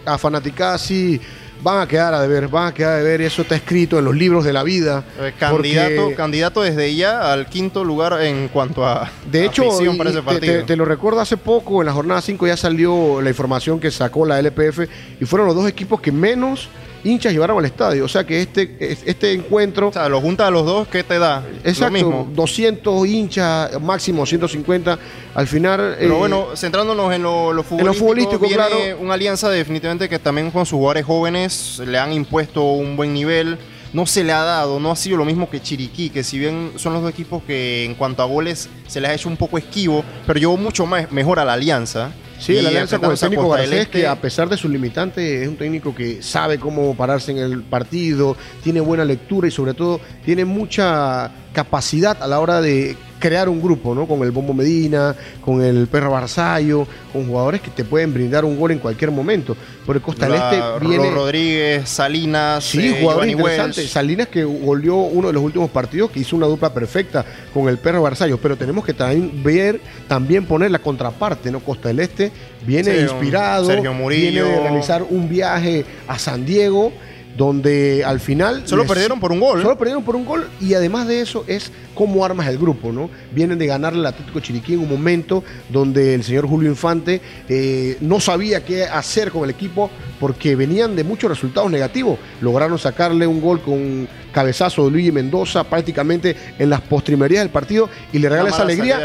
[0.06, 1.22] a fanaticada, sí,
[1.62, 3.22] van a quedar a deber, van a quedar a deber.
[3.22, 5.04] Eso está escrito en los libros de la vida.
[5.20, 9.64] Eh, candidato, porque, candidato desde ya al quinto lugar en cuanto a de hecho,
[9.94, 12.58] y para ese te, te- te lo recuerdo hace poco, en la jornada 5 ya
[12.58, 14.82] salió la información que sacó la LPF
[15.20, 16.70] y fueron los dos equipos que menos
[17.06, 18.04] hinchas llevaron al estadio.
[18.04, 21.20] O sea que este, este encuentro o sea, lo junta a los dos, ¿qué te
[21.20, 21.44] da?
[21.64, 22.28] Exacto, Lo mismo.
[22.34, 25.00] 200 hinchas, máximo 150.
[25.36, 25.96] Al final.
[26.00, 29.00] Pero eh, bueno, centrándonos en lo, lo futbolístico, futbolístico, viene claro.
[29.00, 33.58] una alianza definitivamente que también con sus jugadores jóvenes le han impuesto un buen nivel.
[33.94, 36.74] No se le ha dado, no ha sido lo mismo que Chiriquí, que si bien
[36.76, 39.58] son los dos equipos que en cuanto a goles se les ha hecho un poco
[39.58, 42.12] esquivo, pero llevó mucho más, mejor a la alianza.
[42.40, 45.48] Sí, la alianza con el técnico Garcés, que Este, a pesar de sus limitantes, es
[45.48, 50.00] un técnico que sabe cómo pararse en el partido, tiene buena lectura y sobre todo
[50.24, 54.08] tiene mucha capacidad a la hora de crear un grupo, ¿no?
[54.08, 58.60] Con el Bombo Medina, con el Perro Barzallo, con jugadores que te pueden brindar un
[58.60, 59.56] gol en cualquier momento.
[59.86, 61.10] Porque Costa del Este viene...
[61.10, 63.80] Ro- Rodríguez, Salinas, Sí, eh, jugador Giovanni interesante.
[63.82, 63.92] Wells.
[63.92, 67.78] Salinas que goleó uno de los últimos partidos, que hizo una dupla perfecta con el
[67.78, 68.38] perro Barzallo.
[68.38, 71.60] Pero tenemos que también ver, también poner la contraparte, ¿no?
[71.62, 72.32] Costa del Este
[72.66, 74.44] viene inspirado, Sergio Murillo.
[74.46, 76.92] viene de realizar un viaje a San Diego,
[77.38, 78.64] donde al final.
[78.66, 79.62] Solo les- perdieron por un gol.
[79.62, 83.10] Solo perdieron por un gol y además de eso es cómo armas el grupo, ¿no?
[83.34, 87.98] Vienen de ganarle al Atlético Chiriquí en un momento donde el señor Julio Infante eh,
[88.02, 92.18] no sabía qué hacer con el equipo porque venían de muchos resultados negativos.
[92.42, 97.90] Lograron sacarle un gol con cabezazo de Luigi Mendoza prácticamente en las postrimerías del partido
[98.12, 98.98] y le regala esa alegría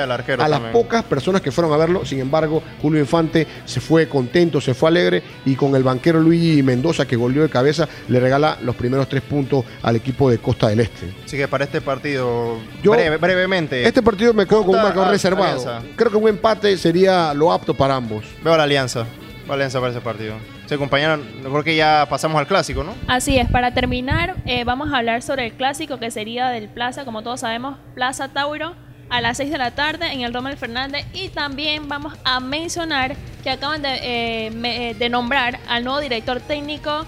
[0.45, 2.05] a las pocas personas que fueron a verlo.
[2.05, 6.63] Sin embargo, Julio Infante se fue contento, se fue alegre y con el banquero Luigi
[6.65, 10.69] Mendoza que goleó de cabeza le regala los primeros tres puntos al equipo de Costa
[10.69, 11.13] del Este.
[11.25, 15.09] Así que para este partido, Yo- breve- brevemente, Este partido me quedo con un marcador
[15.09, 15.61] reservado.
[15.61, 15.83] Alianza.
[15.97, 18.25] Creo que un empate sería lo apto para ambos.
[18.45, 19.01] veo a la Alianza.
[19.45, 20.35] Veo a la Alianza para ese partido.
[20.67, 22.95] Sí, compañero, creo que ya pasamos al clásico, ¿no?
[23.09, 27.05] Así es, para terminar, eh, vamos a hablar sobre el clásico que sería del Plaza,
[27.05, 28.75] como todos sabemos, Plaza Tauro,
[29.09, 31.05] a las 6 de la tarde en el Rommel Fernández.
[31.13, 35.99] Y también vamos a mencionar que acaban de, eh, me- eh, de nombrar al nuevo
[35.99, 37.05] director técnico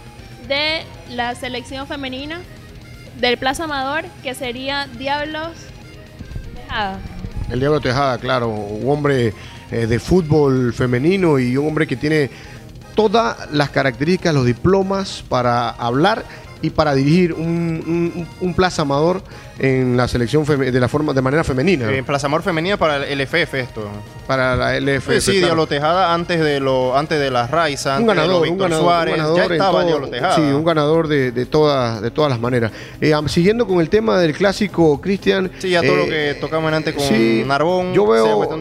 [0.48, 2.40] de la selección femenina
[3.20, 5.50] del Plaza Amador, que sería Diablos
[6.54, 6.98] Tejada.
[7.50, 9.34] El Diablo Tejada, claro, un hombre
[9.70, 12.30] eh, de fútbol femenino y un hombre que tiene
[12.94, 16.24] todas las características, los diplomas para hablar
[16.62, 19.22] y para dirigir un, un- un Plaza Amador
[19.58, 23.18] en la selección de la forma de manera femenina Eh, Plaza Amor Femenina para el
[23.20, 23.88] LFF esto.
[24.26, 25.20] para la LF.
[25.20, 28.48] sí, Diablo Tejada antes de lo, antes de las Raiza, un antes de ganador, un
[28.48, 30.34] Víctor ganador, Suárez, un ganador ya en estaba todo- Tejada.
[30.36, 32.72] Sí, un ganador de, de todas, de todas las maneras.
[33.00, 35.50] Eh, siguiendo con el tema del clásico, Cristian.
[35.58, 37.92] Sí, ya todo eh, lo que tocamos antes con sí, Narbón.
[37.92, 38.56] yo veo-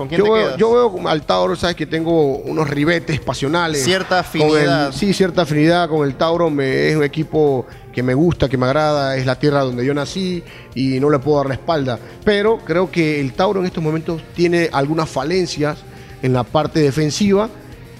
[0.00, 0.56] ¿Con quién Yo te veo, quedas?
[0.58, 3.84] yo veo al Tauro, sabes que tengo unos ribetes pasionales.
[3.84, 4.92] Cierta el- afinidad.
[4.92, 6.48] sí, cierta afinidad con el Tauro.
[6.48, 9.14] Me, es un equipo que me gusta, que me agrada.
[9.18, 10.42] Es la tierra donde yo nací
[10.74, 11.98] y no le puedo dar la espalda.
[12.24, 15.76] Pero creo que el Tauro en estos momentos tiene algunas falencias
[16.22, 17.50] en la parte defensiva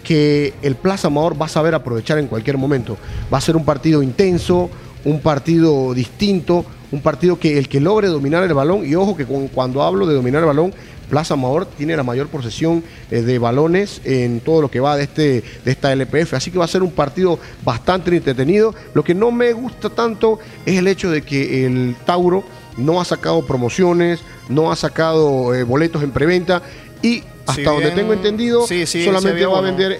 [0.02, 2.96] que el Plaza Amador va a saber aprovechar en cualquier momento.
[3.30, 4.70] Va a ser un partido intenso,
[5.04, 9.26] un partido distinto, un partido que el que logre dominar el balón, y ojo que
[9.26, 10.72] cuando hablo de dominar el balón,
[11.10, 15.02] Plaza Amador tiene la mayor posesión eh, de balones en todo lo que va de,
[15.02, 18.74] este, de esta LPF, así que va a ser un partido bastante entretenido.
[18.94, 22.44] Lo que no me gusta tanto es el hecho de que el Tauro
[22.76, 26.62] no ha sacado promociones, no ha sacado eh, boletos en preventa
[27.02, 29.98] y hasta Si donde bien- tengo entendido, sí, sí, solamente va a vender eh,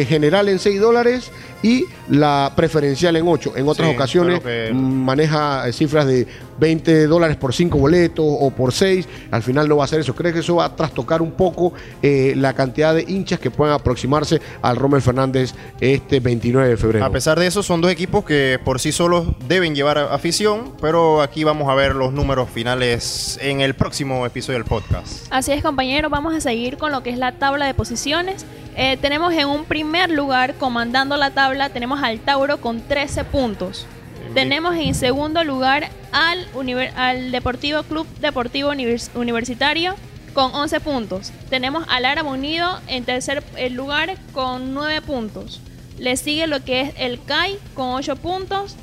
[0.00, 1.30] eh, general en 6 dólares
[1.62, 3.54] y la preferencial en 8.
[3.56, 6.26] En otras Sí, ocasiones que- maneja eh, cifras de
[6.58, 9.08] 20 dólares por 5 boletos o por 6.
[9.30, 10.14] Al final no va a ser eso.
[10.14, 13.74] Creo que eso va a trastocar un poco eh, la cantidad de hinchas que puedan
[13.74, 17.04] aproximarse al Rommel Fernández este 29 de febrero.
[17.06, 21.22] A pesar de eso, son dos equipos que por sí solos deben llevar afición, pero
[21.22, 25.26] aquí vamos a ver los números finales en el próximo episodio del podcast.
[25.30, 28.44] Así es, compañeros, vamos a seguir con lo que es la tabla de posiciones.
[28.76, 33.86] Eh, tenemos en un primer lugar, comandando la tabla, tenemos al Tauro con 13 puntos.
[34.34, 36.48] Tenemos en segundo lugar al,
[36.96, 39.94] al Deportivo Club Deportivo Univers- Universitario
[40.32, 41.32] con 11 puntos.
[41.50, 45.60] Tenemos al Árabe Unido en tercer eh, lugar con 9 puntos.
[45.98, 48.74] Le sigue lo que es el CAI con 8 puntos.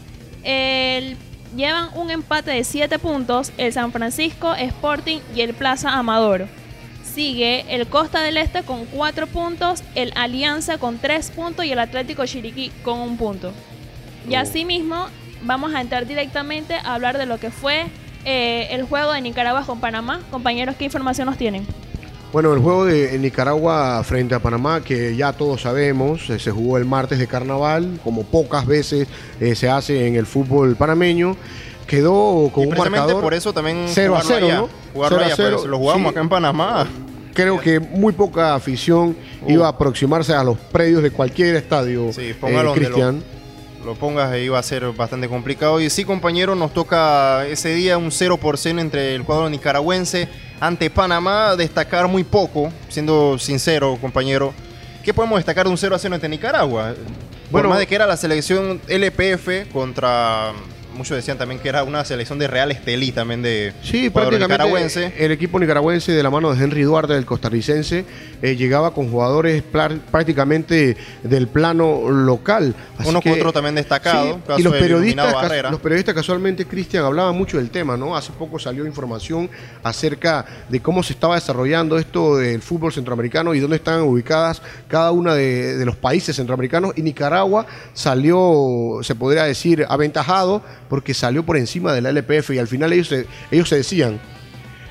[0.43, 1.17] El-
[1.55, 6.47] llevan un empate de 7 puntos el San Francisco Sporting y el Plaza Amador.
[7.13, 11.79] Sigue el Costa del Este con 4 puntos, el Alianza con 3 puntos y el
[11.79, 13.51] Atlético Chiriquí con 1 punto.
[14.29, 15.07] Y asimismo
[15.43, 17.87] vamos a entrar directamente a hablar de lo que fue
[18.23, 20.21] eh, el juego de Nicaragua con Panamá.
[20.31, 21.65] Compañeros, ¿qué información nos tienen?
[22.31, 26.77] Bueno, el juego de Nicaragua frente a Panamá, que ya todos sabemos, eh, se jugó
[26.77, 29.09] el martes de carnaval, como pocas veces
[29.41, 31.35] eh, se hace en el fútbol panameño,
[31.87, 34.80] quedó con y un marcador por eso también 0 a jugarlo 0, allá, ¿no?
[34.93, 36.09] Jugarlo 0 a allá, 0, pues, lo jugamos sí.
[36.11, 36.87] acá en Panamá.
[37.33, 39.49] Creo que muy poca afición Uh.
[39.51, 43.23] iba a aproximarse a los predios de cualquier estadio, Sí, eh, póngalo donde lo- Cristian.
[43.85, 45.79] lo pongas iba a ser bastante complicado.
[45.81, 50.27] Y sí, compañero, nos toca ese día un 0 por 0 entre el cuadro nicaragüense
[50.59, 51.55] ante Panamá.
[51.55, 54.53] Destacar muy poco, siendo sincero, compañero.
[55.03, 56.89] ¿Qué podemos destacar de un 0 a 0 ante Nicaragua?
[56.93, 57.05] Bueno,
[57.49, 60.51] Bueno, más de que era la selección LPF contra
[61.01, 65.13] muchos decían también que era una selección de Real Estelí también de Sí, prácticamente nicaragüenses.
[65.17, 68.05] el equipo nicaragüense de la mano de Henry Duarte, del costarricense,
[68.39, 72.75] eh, llegaba con jugadores prácticamente del plano local.
[72.99, 77.57] Así Uno que otro también destacado, y los periodistas, los periodistas casualmente, Cristian, hablaban mucho
[77.57, 78.15] del tema, ¿no?
[78.15, 79.49] Hace poco salió información
[79.81, 85.11] acerca de cómo se estaba desarrollando esto del fútbol centroamericano y dónde están ubicadas cada
[85.11, 86.93] una de, de los países centroamericanos.
[86.95, 90.61] Y Nicaragua salió, se podría decir, aventajado
[90.91, 94.19] porque salió por encima de la LPF y al final ellos se, ellos se decían,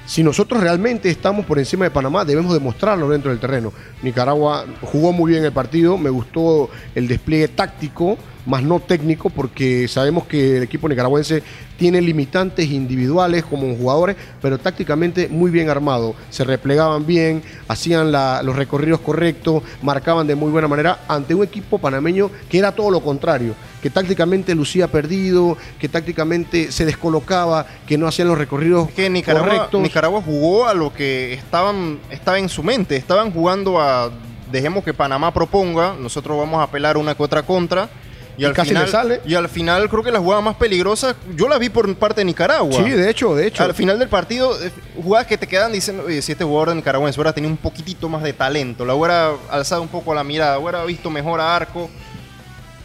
[0.06, 3.70] si nosotros realmente estamos por encima de Panamá, debemos demostrarlo dentro del terreno.
[4.02, 9.88] Nicaragua jugó muy bien el partido, me gustó el despliegue táctico, más no técnico, porque
[9.88, 11.42] sabemos que el equipo nicaragüense
[11.78, 16.14] tiene limitantes individuales como jugadores, pero tácticamente muy bien armado.
[16.30, 21.78] Se replegaban bien, hacían los recorridos correctos, marcaban de muy buena manera ante un equipo
[21.78, 27.96] panameño que era todo lo contrario, que tácticamente lucía perdido, que tácticamente se descolocaba, que
[27.98, 29.80] no hacían los recorridos Es que Nicaragua, correctos.
[29.80, 32.96] Nicaragua jugó a lo que estaban, estaba en su mente.
[32.96, 34.10] Estaban jugando a.
[34.50, 37.88] Dejemos que Panamá proponga, nosotros vamos a apelar una que otra contra.
[38.36, 39.20] Y, Y al casi final, le sale.
[39.26, 42.24] Y al final creo que la jugada más peligrosa, yo la vi por parte de
[42.24, 42.82] Nicaragua.
[42.82, 43.62] Sí, de hecho, de hecho.
[43.62, 46.76] Al final del partido, eh, jugadas que te quedan diciendo, "Oye, si este jugador de
[46.76, 50.58] nicaragüense hubiera tenido un poquitito más de talento, la hubiera alzado un poco la mirada,
[50.58, 51.90] hubiera visto mejor a arco,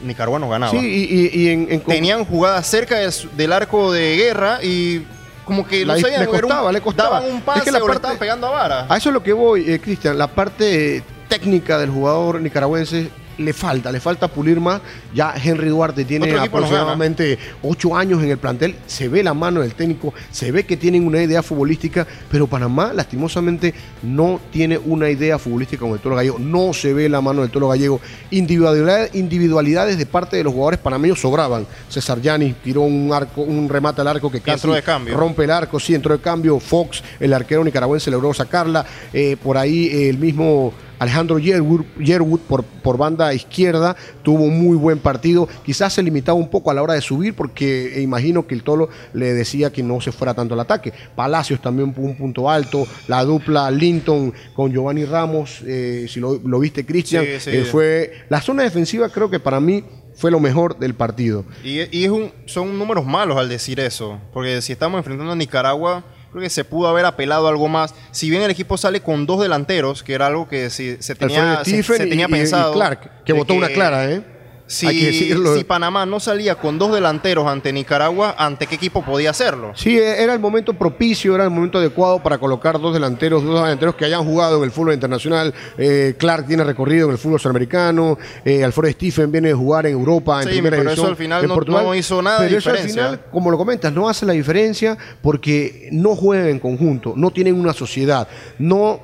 [0.02, 0.72] Nicaragua no ganaba.
[0.72, 4.60] Sí, y, y- y en, en- Tenían jugadas cerca de su- del arco de guerra
[4.64, 5.06] y
[5.46, 7.10] como que La- no sabían, le era un- costaba, le costaba.
[7.20, 8.86] daban un Es pase que la o le parte- estaban pegando a vara.
[8.90, 10.18] A eso es lo que voy, eh, Cristian.
[10.18, 14.82] La parte técnica del jugador nicaragüense le falta, le falta pulir más.
[15.14, 18.76] Ya Henry Duarte tiene aproximadamente ocho años en el plantel.
[18.88, 22.92] Se ve la mano del técnico, se ve que tienen una idea futbolística, pero Panamá
[22.94, 26.40] lastimosamente no tiene una idea futbolística con el Toro Gallego.
[26.40, 28.00] No se ve la mano del Toro Gallego.
[28.32, 31.66] Individualidades, individualidades de parte de los jugadores panameños sobraban.
[31.90, 35.18] César Yanis tiró un arco, un remate al arco que casi entró de cambio.
[35.18, 36.60] rompe el arco, sí, entró de cambio.
[36.60, 38.86] Fox, el arquero nicaragüense, logró sacarla.
[39.14, 44.60] Eh, por ahí eh, el mismo Alejandro Yerwood, Yerwood por, por banda izquierda tuvo un
[44.64, 45.48] muy buen partido.
[45.66, 48.64] Quizás se limitaba un poco a la hora de subir porque eh, imagino que el
[48.64, 50.94] Tolo le decía que no se fuera tanto al ataque.
[51.16, 52.88] Palacios también un punto alto.
[53.08, 57.50] La dupla Linton con Giovanni Ramos, eh, si lo, lo viste Cristian, Sí, sí.
[57.52, 59.84] eh, fue la zona defensiva creo que para mí
[60.16, 61.44] fue lo mejor del partido.
[61.64, 65.36] Y, y es un- son números malos al decir eso, porque si estamos enfrentando a
[65.36, 66.06] Nicaragua,
[66.36, 67.96] creo que se pudo haber apelado algo más.
[68.12, 71.52] Si bien el equipo sale con dos delanteros, que era algo que se, se tenía,
[71.60, 72.74] Alfred se- Stephen se tenía y- y- y pensado.
[72.74, 74.22] Clark, que votó una clara, ¿eh?
[74.68, 75.56] Si, Hay que decirlo.
[75.56, 79.74] si Panamá no salía con dos delanteros ante Nicaragua, ¿ante qué equipo podía hacerlo?
[79.76, 83.62] Sí, eh, era el momento propicio, era el momento adecuado para colocar dos delanteros, dos
[83.62, 85.54] delanteros que hayan jugado en el fútbol internacional.
[85.78, 89.94] Eh, Clark tiene recorrido en el fútbol sudamericano, eh, Alfredo Stephen viene a jugar en
[89.94, 92.90] Europa, en Sí, primera pero eso al final no- hizo nada de al diferencia.
[92.90, 97.54] final, como lo comentas, no hace la diferencia porque no juegan en conjunto, no tienen
[97.60, 99.00] una sociedad, no,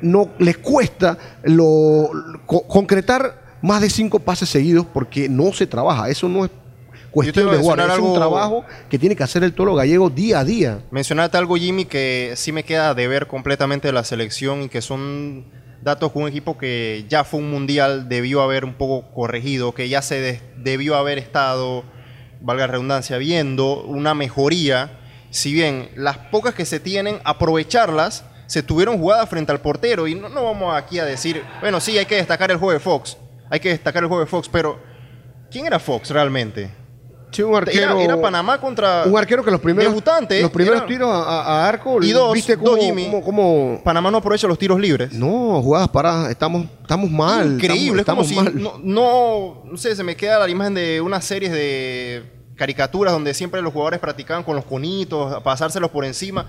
[0.00, 2.08] no les cuesta lo,
[2.46, 6.08] co- concretar más de cinco pases seguidos porque no se trabaja.
[6.10, 6.50] Eso no es
[7.10, 10.44] cuestión de jugar, es un trabajo que tiene que hacer el toro gallego día a
[10.44, 10.80] día.
[10.90, 14.80] Mencionarte algo, Jimmy, que sí me queda de ver completamente de la selección y que
[14.82, 15.44] son
[15.82, 19.88] datos con un equipo que ya fue un mundial, debió haber un poco corregido, que
[19.88, 21.84] ya se de- debió haber estado,
[22.40, 24.98] valga la redundancia, viendo una mejoría.
[25.30, 30.06] Si bien las pocas que se tienen, aprovecharlas, se tuvieron jugadas frente al portero.
[30.06, 32.80] Y no, no vamos aquí a decir, bueno, sí, hay que destacar el juego de
[32.80, 33.16] Fox,
[33.52, 34.78] hay que destacar el juego de Fox, pero
[35.50, 36.70] ¿quién era Fox realmente?
[37.30, 37.92] Sí, un arquero.
[37.92, 41.66] Era, era Panamá contra Un arquero que los primeros, debutante, los primeros era- tiros a,
[41.68, 43.04] arco, Y dos, ¿viste dos, cómo, Jimmy.
[43.10, 45.12] cómo- cómo- Panamá no aprovecha los tiros libres.
[45.14, 47.54] No, jugadas paradas, estamos, estamos mal.
[47.54, 48.80] Increíble, estamos, es como estamos si mal.
[48.84, 53.32] no, no, no sé, se me queda la imagen de unas series de caricaturas donde
[53.34, 56.46] siempre los jugadores practicaban con los conitos, pasárselos por encima.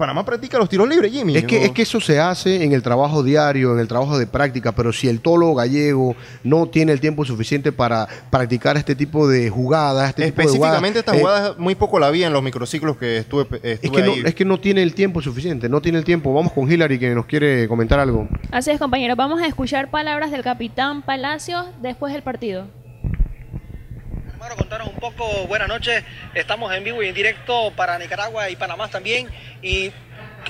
[0.00, 1.36] Panamá practica los tiros libres, Jimmy.
[1.36, 4.26] Es que, es que eso se hace en el trabajo diario, en el trabajo de
[4.26, 9.28] práctica, pero si el tolo gallego no tiene el tiempo suficiente para practicar este tipo
[9.28, 12.32] de jugadas, este tipo de Específicamente estas jugadas, eh, jugadas muy poco la vi en
[12.32, 15.68] los microciclos que estuve, estuve es que, no, es que no tiene el tiempo suficiente,
[15.68, 16.32] no tiene el tiempo.
[16.32, 18.26] Vamos con Hillary que nos quiere comentar algo.
[18.50, 19.18] Así es, compañeros.
[19.18, 22.79] Vamos a escuchar palabras del capitán Palacios después del partido.
[24.40, 26.02] Hermano, contanos un poco, buenas noches.
[26.32, 29.28] Estamos en vivo y en directo para Nicaragua y Panamá también.
[29.60, 29.92] ¿Y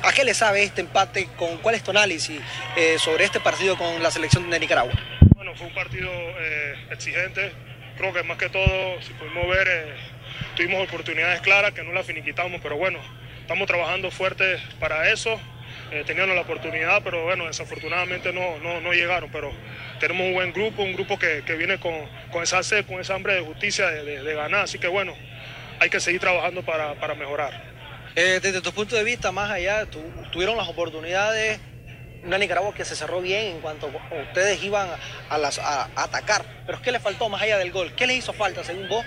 [0.04, 1.26] a qué le sabe este empate?
[1.36, 2.40] ¿Con cuál es tu análisis
[2.76, 4.92] eh, sobre este partido con la selección de Nicaragua?
[5.34, 7.52] Bueno, fue un partido eh, exigente.
[7.98, 9.96] Creo que más que todo, si pudimos ver, eh,
[10.54, 13.00] tuvimos oportunidades claras que no las finiquitamos, pero bueno,
[13.40, 15.40] estamos trabajando fuerte para eso.
[15.90, 19.30] Eh, teníamos la oportunidad, pero bueno, desafortunadamente no, no, no llegaron.
[19.32, 19.52] Pero
[19.98, 21.92] tenemos un buen grupo, un grupo que, que viene con,
[22.30, 24.62] con esa sed, con esa hambre de justicia, de, de- ganar.
[24.64, 25.14] Así que bueno,
[25.80, 27.60] hay que seguir trabajando para, para mejorar.
[28.14, 31.58] Eh, desde tu punto de vista, más allá, tu- tuvieron las oportunidades,
[32.24, 33.90] una Nicaragua que se cerró bien en cuanto
[34.28, 34.88] ustedes iban
[35.28, 37.94] a, las, a, atacar, pero ¿qué le faltó más allá del gol?
[37.96, 39.04] ¿Qué les hizo falta, según vos,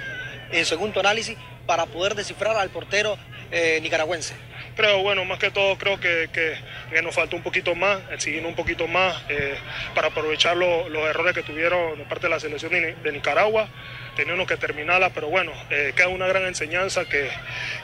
[0.52, 3.18] eh, según tu análisis, para poder descifrar al portero
[3.54, 4.34] eh, nicaragüense?
[4.76, 6.56] Creo, bueno, más que todo creo que, que-
[6.92, 9.54] que nos faltó un poquito más, exigir un poquito más eh,
[9.94, 13.70] para aprovechar lo- los errores que tuvieron de parte de la selección de Nicaragua.
[14.16, 17.30] Teníamos que terminarla, pero bueno, eh, queda una gran enseñanza que,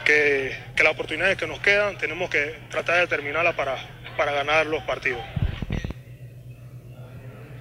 [0.03, 3.75] que, que las oportunidades que nos quedan tenemos que tratar de terminarla para,
[4.17, 5.21] para ganar los partidos.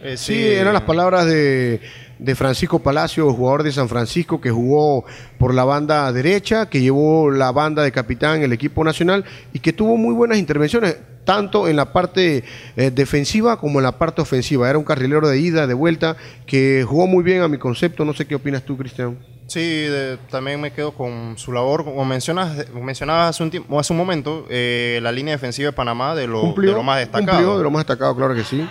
[0.02, 1.80] Eh, Sí, eran las palabras de,
[2.18, 5.04] de Francisco Palacio, jugador de San Francisco, que jugó
[5.38, 9.60] por la banda derecha, que llevó la banda de capitán en el equipo nacional y
[9.60, 12.42] que tuvo muy buenas intervenciones, tanto en la parte
[12.76, 14.68] eh, defensiva como en la parte ofensiva.
[14.68, 16.16] Era un carrilero de ida, de vuelta,
[16.46, 18.04] que jugó muy bien a mi concepto.
[18.04, 19.18] No sé qué opinas tú, Cristian.
[19.46, 21.84] Sí, de- también me quedo con su labor.
[21.84, 26.14] Como mencionas, mencionabas hace un, tiempo, hace un momento, eh, la línea defensiva de Panamá
[26.14, 27.38] de lo, de lo más destacado.
[27.38, 28.66] Cumplió de lo más destacado, claro que sí.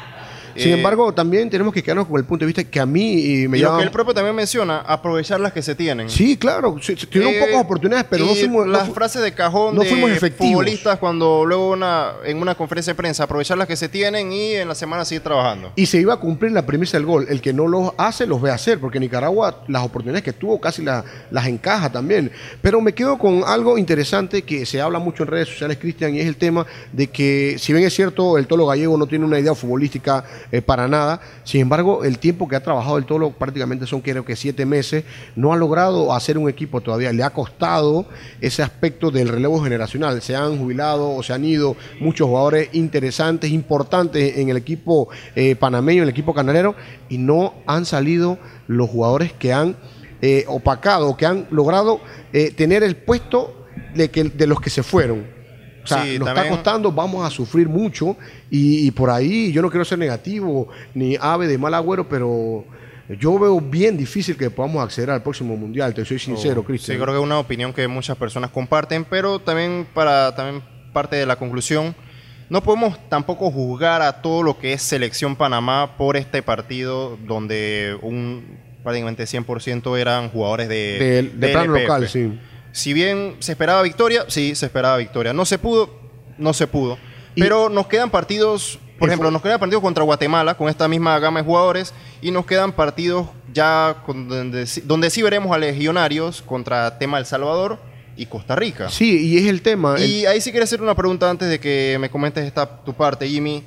[0.58, 3.43] Sin Eh, embargo, también tenemos que quedarnos con el punto de vista que a mí
[3.43, 3.78] eh, me Y lo llama...
[3.80, 6.10] que él propio también menciona, aprovechar las que se tienen.
[6.10, 8.66] Sí, claro, sí, tuvieron Eh, pocas oportunidades, pero no y fuimos...
[8.66, 10.51] no las fu- frases de cajón no de fuimos efectivos.
[10.51, 14.53] futbolistas cuando luego una, en una conferencia de prensa, aprovechar las que se tienen y
[14.53, 15.72] en la semana seguir trabajando.
[15.76, 17.26] Y se iba a cumplir la premisa del gol.
[17.30, 20.82] El que no los hace, los ve hacer, porque Nicaragua las oportunidades que tuvo casi
[20.84, 22.32] la- las encaja también.
[22.62, 26.20] Pero me quedo con algo interesante que se habla mucho en redes sociales, Cristian, y
[26.20, 29.39] es el tema de que, si bien es cierto, el Tolo Gallego no tiene una
[29.39, 33.85] idea futbolística eh, para nada, sin embargo, el tiempo que ha trabajado el Tolo prácticamente
[33.85, 35.03] son creo que siete meses,
[35.35, 37.11] no ha logrado hacer un equipo todavía.
[37.11, 38.05] Le ha costado
[38.41, 40.21] ese aspecto del relevo generacional.
[40.21, 45.55] Se han jubilado o se han ido muchos jugadores interesantes, importantes en el equipo eh,
[45.55, 46.75] panameño, en el equipo canalero,
[47.09, 48.37] y no han salido
[48.67, 49.75] los jugadores que han
[50.21, 52.01] eh, opacado, que han logrado
[52.33, 55.36] eh, tener el puesto de, que, de los que se fueron.
[55.88, 58.15] O sea, Sí, nos también- está costando, vamos a sufrir mucho
[58.51, 62.65] y, y por ahí yo no quiero ser negativo ni ave de mal agüero, pero
[63.19, 66.67] yo veo bien difícil que podamos acceder al próximo mundial, te soy sincero, Oh, Sí,
[66.67, 66.97] Cristian.
[66.99, 70.61] creo que es una opinión que muchas personas comparten, pero también para también
[70.91, 71.95] parte de la conclusión,
[72.49, 77.97] no podemos tampoco juzgar a todo lo que es selección Panamá por este partido donde
[78.01, 82.38] un prácticamente 100% eran jugadores de, de, de de plano local, sí.
[82.78, 85.34] Si bien se esperaba victoria, sí, se esperaba victoria.
[85.34, 85.89] No se pudo,
[86.38, 86.97] no se pudo.
[87.36, 91.39] Pero nos quedan partidos, por ejemplo, nos quedan partidos contra Guatemala con esta misma gama
[91.39, 96.41] de jugadores y nos quedan partidos ya con- donde, sí- donde sí veremos a legionarios
[96.43, 97.80] contra tema El Salvador
[98.15, 98.89] y Costa Rica.
[98.89, 99.95] Sí, y es el tema.
[99.97, 102.93] el- Y ahí sí quiero hacer una pregunta antes de que me comentes esta tu
[102.93, 103.63] parte, Jimmy.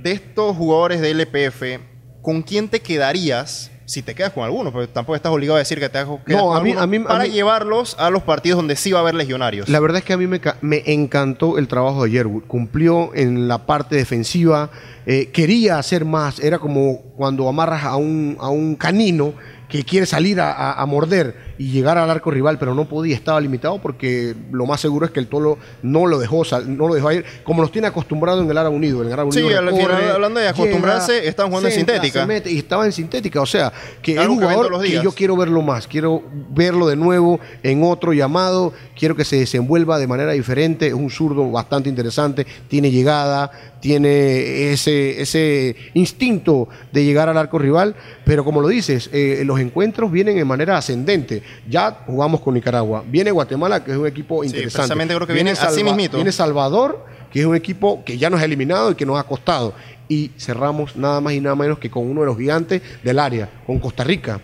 [0.00, 1.80] De estos jugadores de LPF,
[2.22, 4.70] ¿con quién te quedarías si te quedas con alguno?
[4.70, 6.86] Porque tampoco estás obligado a decir que te quedas No, con a mí- alguno, a
[6.86, 9.68] mí- a para mí- llevarlos a los partidos donde sí va a haber legionarios.
[9.68, 12.44] La verdad es que a mí me, ca- me encantó el trabajo de Yerwood.
[12.44, 14.70] Cumplió en la parte defensiva,
[15.06, 16.38] eh, quería hacer más.
[16.38, 19.32] Era como cuando amarras a un, a un canino
[19.70, 23.78] que quiere salir a morder y llegar al arco rival, pero no podía, estaba limitado
[23.82, 27.24] porque lo más seguro es que el Tolo no lo dejó, no lo dejó ir,
[27.42, 29.00] como nos tiene acostumbrado en el Árabe Unido.
[29.00, 32.26] En el Árabe Sí, Unido al final, hablando de acostumbrarse, están jugando en sintética.
[32.26, 35.36] mete, y estaba en sintética, o sea, que es un jugador los que yo quiero
[35.36, 40.32] verlo más, quiero verlo de nuevo en otro llamado, quiero que se desenvuelva de manera
[40.32, 43.50] diferente, es un zurdo bastante interesante, tiene llegada,
[43.80, 47.94] tiene ese, ese instinto de llegar al arco rival,
[48.24, 51.42] pero como lo dices, eh, los encuentros vienen de manera ascendente.
[51.68, 54.76] Ya jugamos con Nicaragua, viene Guatemala, que es un equipo Sí, interesante.
[54.78, 56.16] precisamente creo que viene así mismito.
[56.16, 59.24] Viene Salvador, que es un equipo que ya nos ha eliminado y que nos ha
[59.24, 59.74] costado.
[60.08, 63.50] Y cerramos nada más y nada menos que con uno de los gigantes del área,
[63.66, 64.40] con Costa Rica.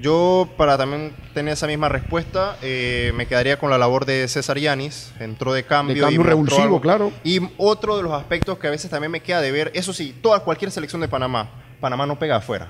[0.00, 4.58] Yo, para también tener esa misma respuesta, eh, me quedaría con la labor de César
[4.58, 5.12] Yanis.
[5.18, 5.94] Entró de cambio.
[5.94, 7.10] De cambio y revulsivo, claro.
[7.24, 10.14] Y otro de los aspectos que a veces también me queda de ver, eso sí,
[10.20, 11.48] toda cualquier selección de Panamá,
[11.80, 12.68] Panamá no pega afuera.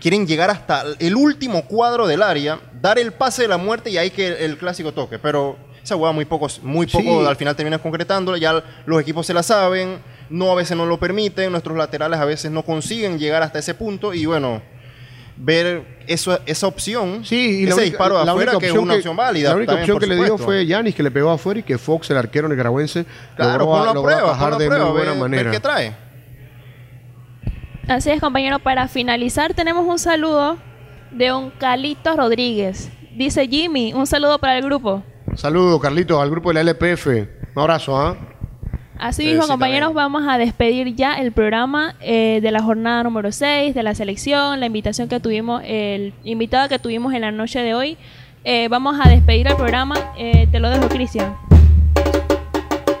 [0.00, 3.98] Quieren llegar hasta el último cuadro del área, dar el pase de la muerte y
[3.98, 5.18] ahí que el, el clásico toque.
[5.18, 7.26] Pero esa jugada muy pocos, muy poco Sí.
[7.26, 9.98] al final terminas concretando, ya los equipos se la saben,
[10.30, 13.74] no a veces no lo permiten, nuestros laterales a veces no consiguen llegar hasta ese
[13.74, 14.60] punto y bueno,
[15.36, 18.72] ver eso, esa opción, Sí, y ese la única- disparo de la afuera única que
[18.72, 19.50] es una opción válida.
[19.50, 21.78] La única también, opción que le dio fue Yanis, que le pegó afuera y que
[21.78, 23.04] Fox, el arquero nicaragüense,
[23.36, 25.50] Claro, logró, ponlo a logró prueba, de prueba, muy buena ver- ver manera.
[25.50, 26.07] qué trae.
[27.88, 28.58] Así es, compañero.
[28.58, 30.58] Para finalizar, tenemos un saludo
[31.10, 32.90] de un Calito Rodríguez.
[33.16, 35.02] Dice Jimmy, un saludo para el grupo.
[35.34, 37.06] Saludos, Carlitos, al grupo de la LPF.
[37.06, 38.16] Un abrazo, ¿ah?
[38.98, 43.30] Así Sí, mismo, compañeros, vamos a despedir ya el programa eh, de la jornada número
[43.30, 47.60] 6 de la selección, la invitación que tuvimos, el invitado que tuvimos en la noche
[47.60, 47.96] de hoy.
[48.44, 49.94] eh, vamos a despedir el programa.
[50.16, 51.36] Eh, te lo dejo, Cristian.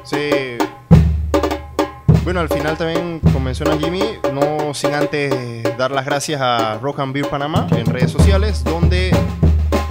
[0.04, 0.30] Sí.
[2.28, 4.02] Bueno, al final también, como menciona Jimmy,
[4.34, 5.32] no sin antes
[5.78, 9.16] dar las gracias a Rock and Beer Panamá en redes sociales, donde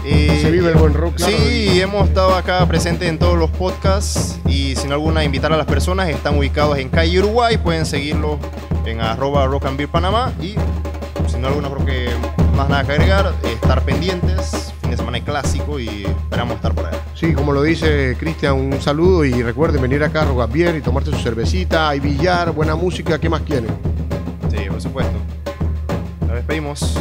[0.06, 3.50] eh, Se vive el buen rock, claro, Sí, hemos estado acá presentes en todos los
[3.50, 8.38] podcasts y sin alguna invitar a las personas, están ubicados en calle Uruguay, pueden seguirlos
[8.86, 10.54] en arroba Rock and Beer Panamá y
[11.28, 12.10] sin alguna creo que
[12.56, 16.98] más nada que agregar, estar pendientes, fin de semana clásico y esperamos estar por ahí.
[17.14, 21.12] Sí, como lo dice Cristian, un saludo y recuerden venir acá a Rogapier y tomarse
[21.12, 23.70] su cervecita, hay billar, buena música, ¿qué más quieren?
[24.50, 25.18] Sí, por supuesto.
[26.22, 26.98] Nos despedimos.